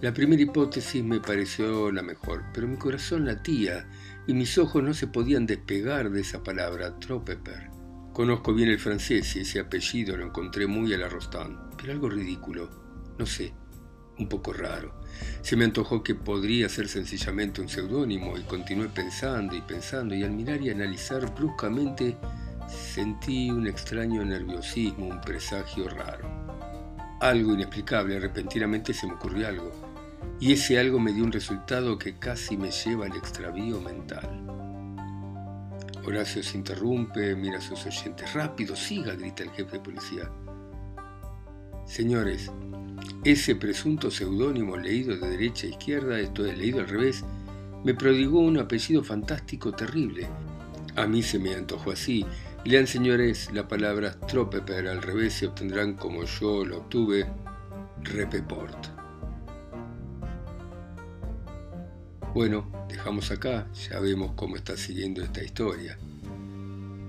La 0.00 0.14
primera 0.14 0.40
hipótesis 0.40 1.04
me 1.04 1.20
pareció 1.20 1.92
la 1.92 2.00
mejor, 2.00 2.42
pero 2.54 2.66
mi 2.66 2.78
corazón 2.78 3.26
latía 3.26 3.86
y 4.26 4.32
mis 4.32 4.56
ojos 4.56 4.82
no 4.82 4.94
se 4.94 5.08
podían 5.08 5.44
despegar 5.44 6.10
de 6.10 6.22
esa 6.22 6.42
palabra, 6.42 6.98
Tropeper. 7.00 7.68
Conozco 8.14 8.54
bien 8.54 8.70
el 8.70 8.78
francés 8.78 9.36
y 9.36 9.40
ese 9.40 9.60
apellido 9.60 10.16
lo 10.16 10.24
encontré 10.24 10.66
muy 10.66 10.94
a 10.94 10.96
la 10.96 11.10
pero 11.76 11.92
algo 11.92 12.08
ridículo, 12.08 12.70
no 13.18 13.26
sé, 13.26 13.52
un 14.18 14.26
poco 14.26 14.54
raro. 14.54 14.94
Se 15.42 15.54
me 15.54 15.66
antojó 15.66 16.02
que 16.02 16.14
podría 16.14 16.70
ser 16.70 16.88
sencillamente 16.88 17.60
un 17.60 17.68
seudónimo 17.68 18.38
y 18.38 18.42
continué 18.44 18.88
pensando 18.88 19.54
y 19.54 19.60
pensando 19.60 20.14
y 20.14 20.22
al 20.22 20.30
mirar 20.30 20.62
y 20.62 20.70
analizar 20.70 21.34
bruscamente 21.34 22.16
Sentí 22.74 23.50
un 23.50 23.66
extraño 23.66 24.24
nerviosismo, 24.24 25.06
un 25.06 25.20
presagio 25.20 25.88
raro. 25.88 26.28
Algo 27.20 27.54
inexplicable, 27.54 28.18
repentinamente 28.18 28.92
se 28.92 29.06
me 29.06 29.14
ocurrió 29.14 29.46
algo, 29.46 29.70
y 30.40 30.52
ese 30.52 30.78
algo 30.78 30.98
me 30.98 31.12
dio 31.12 31.24
un 31.24 31.32
resultado 31.32 31.96
que 31.98 32.18
casi 32.18 32.56
me 32.56 32.70
lleva 32.70 33.06
al 33.06 33.16
extravío 33.16 33.80
mental. 33.80 34.28
Horacio 36.04 36.42
se 36.42 36.58
interrumpe, 36.58 37.34
mira 37.36 37.58
a 37.58 37.62
sus 37.62 37.86
oyentes. 37.86 38.32
Rápido, 38.34 38.74
siga, 38.74 39.14
grita 39.14 39.44
el 39.44 39.50
jefe 39.50 39.78
de 39.78 39.80
policía. 39.80 40.30
Señores, 41.86 42.50
ese 43.24 43.54
presunto 43.54 44.10
seudónimo 44.10 44.76
leído 44.76 45.16
de 45.16 45.28
derecha 45.30 45.66
a 45.66 45.70
izquierda, 45.70 46.18
esto 46.18 46.44
es 46.44 46.58
leído 46.58 46.80
al 46.80 46.88
revés, 46.88 47.24
me 47.84 47.94
prodigó 47.94 48.40
un 48.40 48.58
apellido 48.58 49.02
fantástico 49.04 49.72
terrible. 49.72 50.26
A 50.96 51.06
mí 51.06 51.22
se 51.22 51.38
me 51.38 51.54
antojó 51.54 51.92
así, 51.92 52.24
Lean 52.64 52.86
señores 52.86 53.52
la 53.52 53.68
palabra 53.68 54.18
Tropeper 54.20 54.88
al 54.88 55.02
revés 55.02 55.42
y 55.42 55.44
obtendrán 55.44 55.94
como 55.94 56.24
yo 56.24 56.64
lo 56.64 56.78
obtuve, 56.78 57.26
Repeport. 58.02 58.86
Bueno, 62.32 62.86
dejamos 62.88 63.30
acá, 63.30 63.68
ya 63.90 64.00
vemos 64.00 64.32
cómo 64.34 64.56
está 64.56 64.78
siguiendo 64.78 65.22
esta 65.22 65.42
historia. 65.42 65.98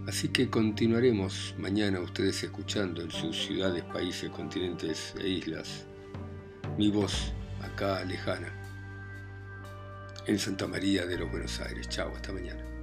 Así 0.10 0.28
que 0.28 0.50
continuaremos 0.50 1.56
mañana 1.58 2.02
ustedes 2.02 2.44
escuchando 2.44 3.02
en 3.02 3.10
sus 3.10 3.46
ciudades, 3.46 3.84
países, 3.86 4.30
continentes 4.32 5.16
e 5.18 5.30
islas 5.30 5.86
mi 6.78 6.92
voz 6.92 7.32
acá 7.62 8.04
lejana 8.04 8.52
en 10.28 10.38
Santa 10.38 10.68
María 10.68 11.06
de 11.06 11.18
los 11.18 11.32
Buenos 11.32 11.62
Aires. 11.62 11.88
Chao, 11.88 12.12
hasta 12.14 12.34
mañana. 12.34 12.75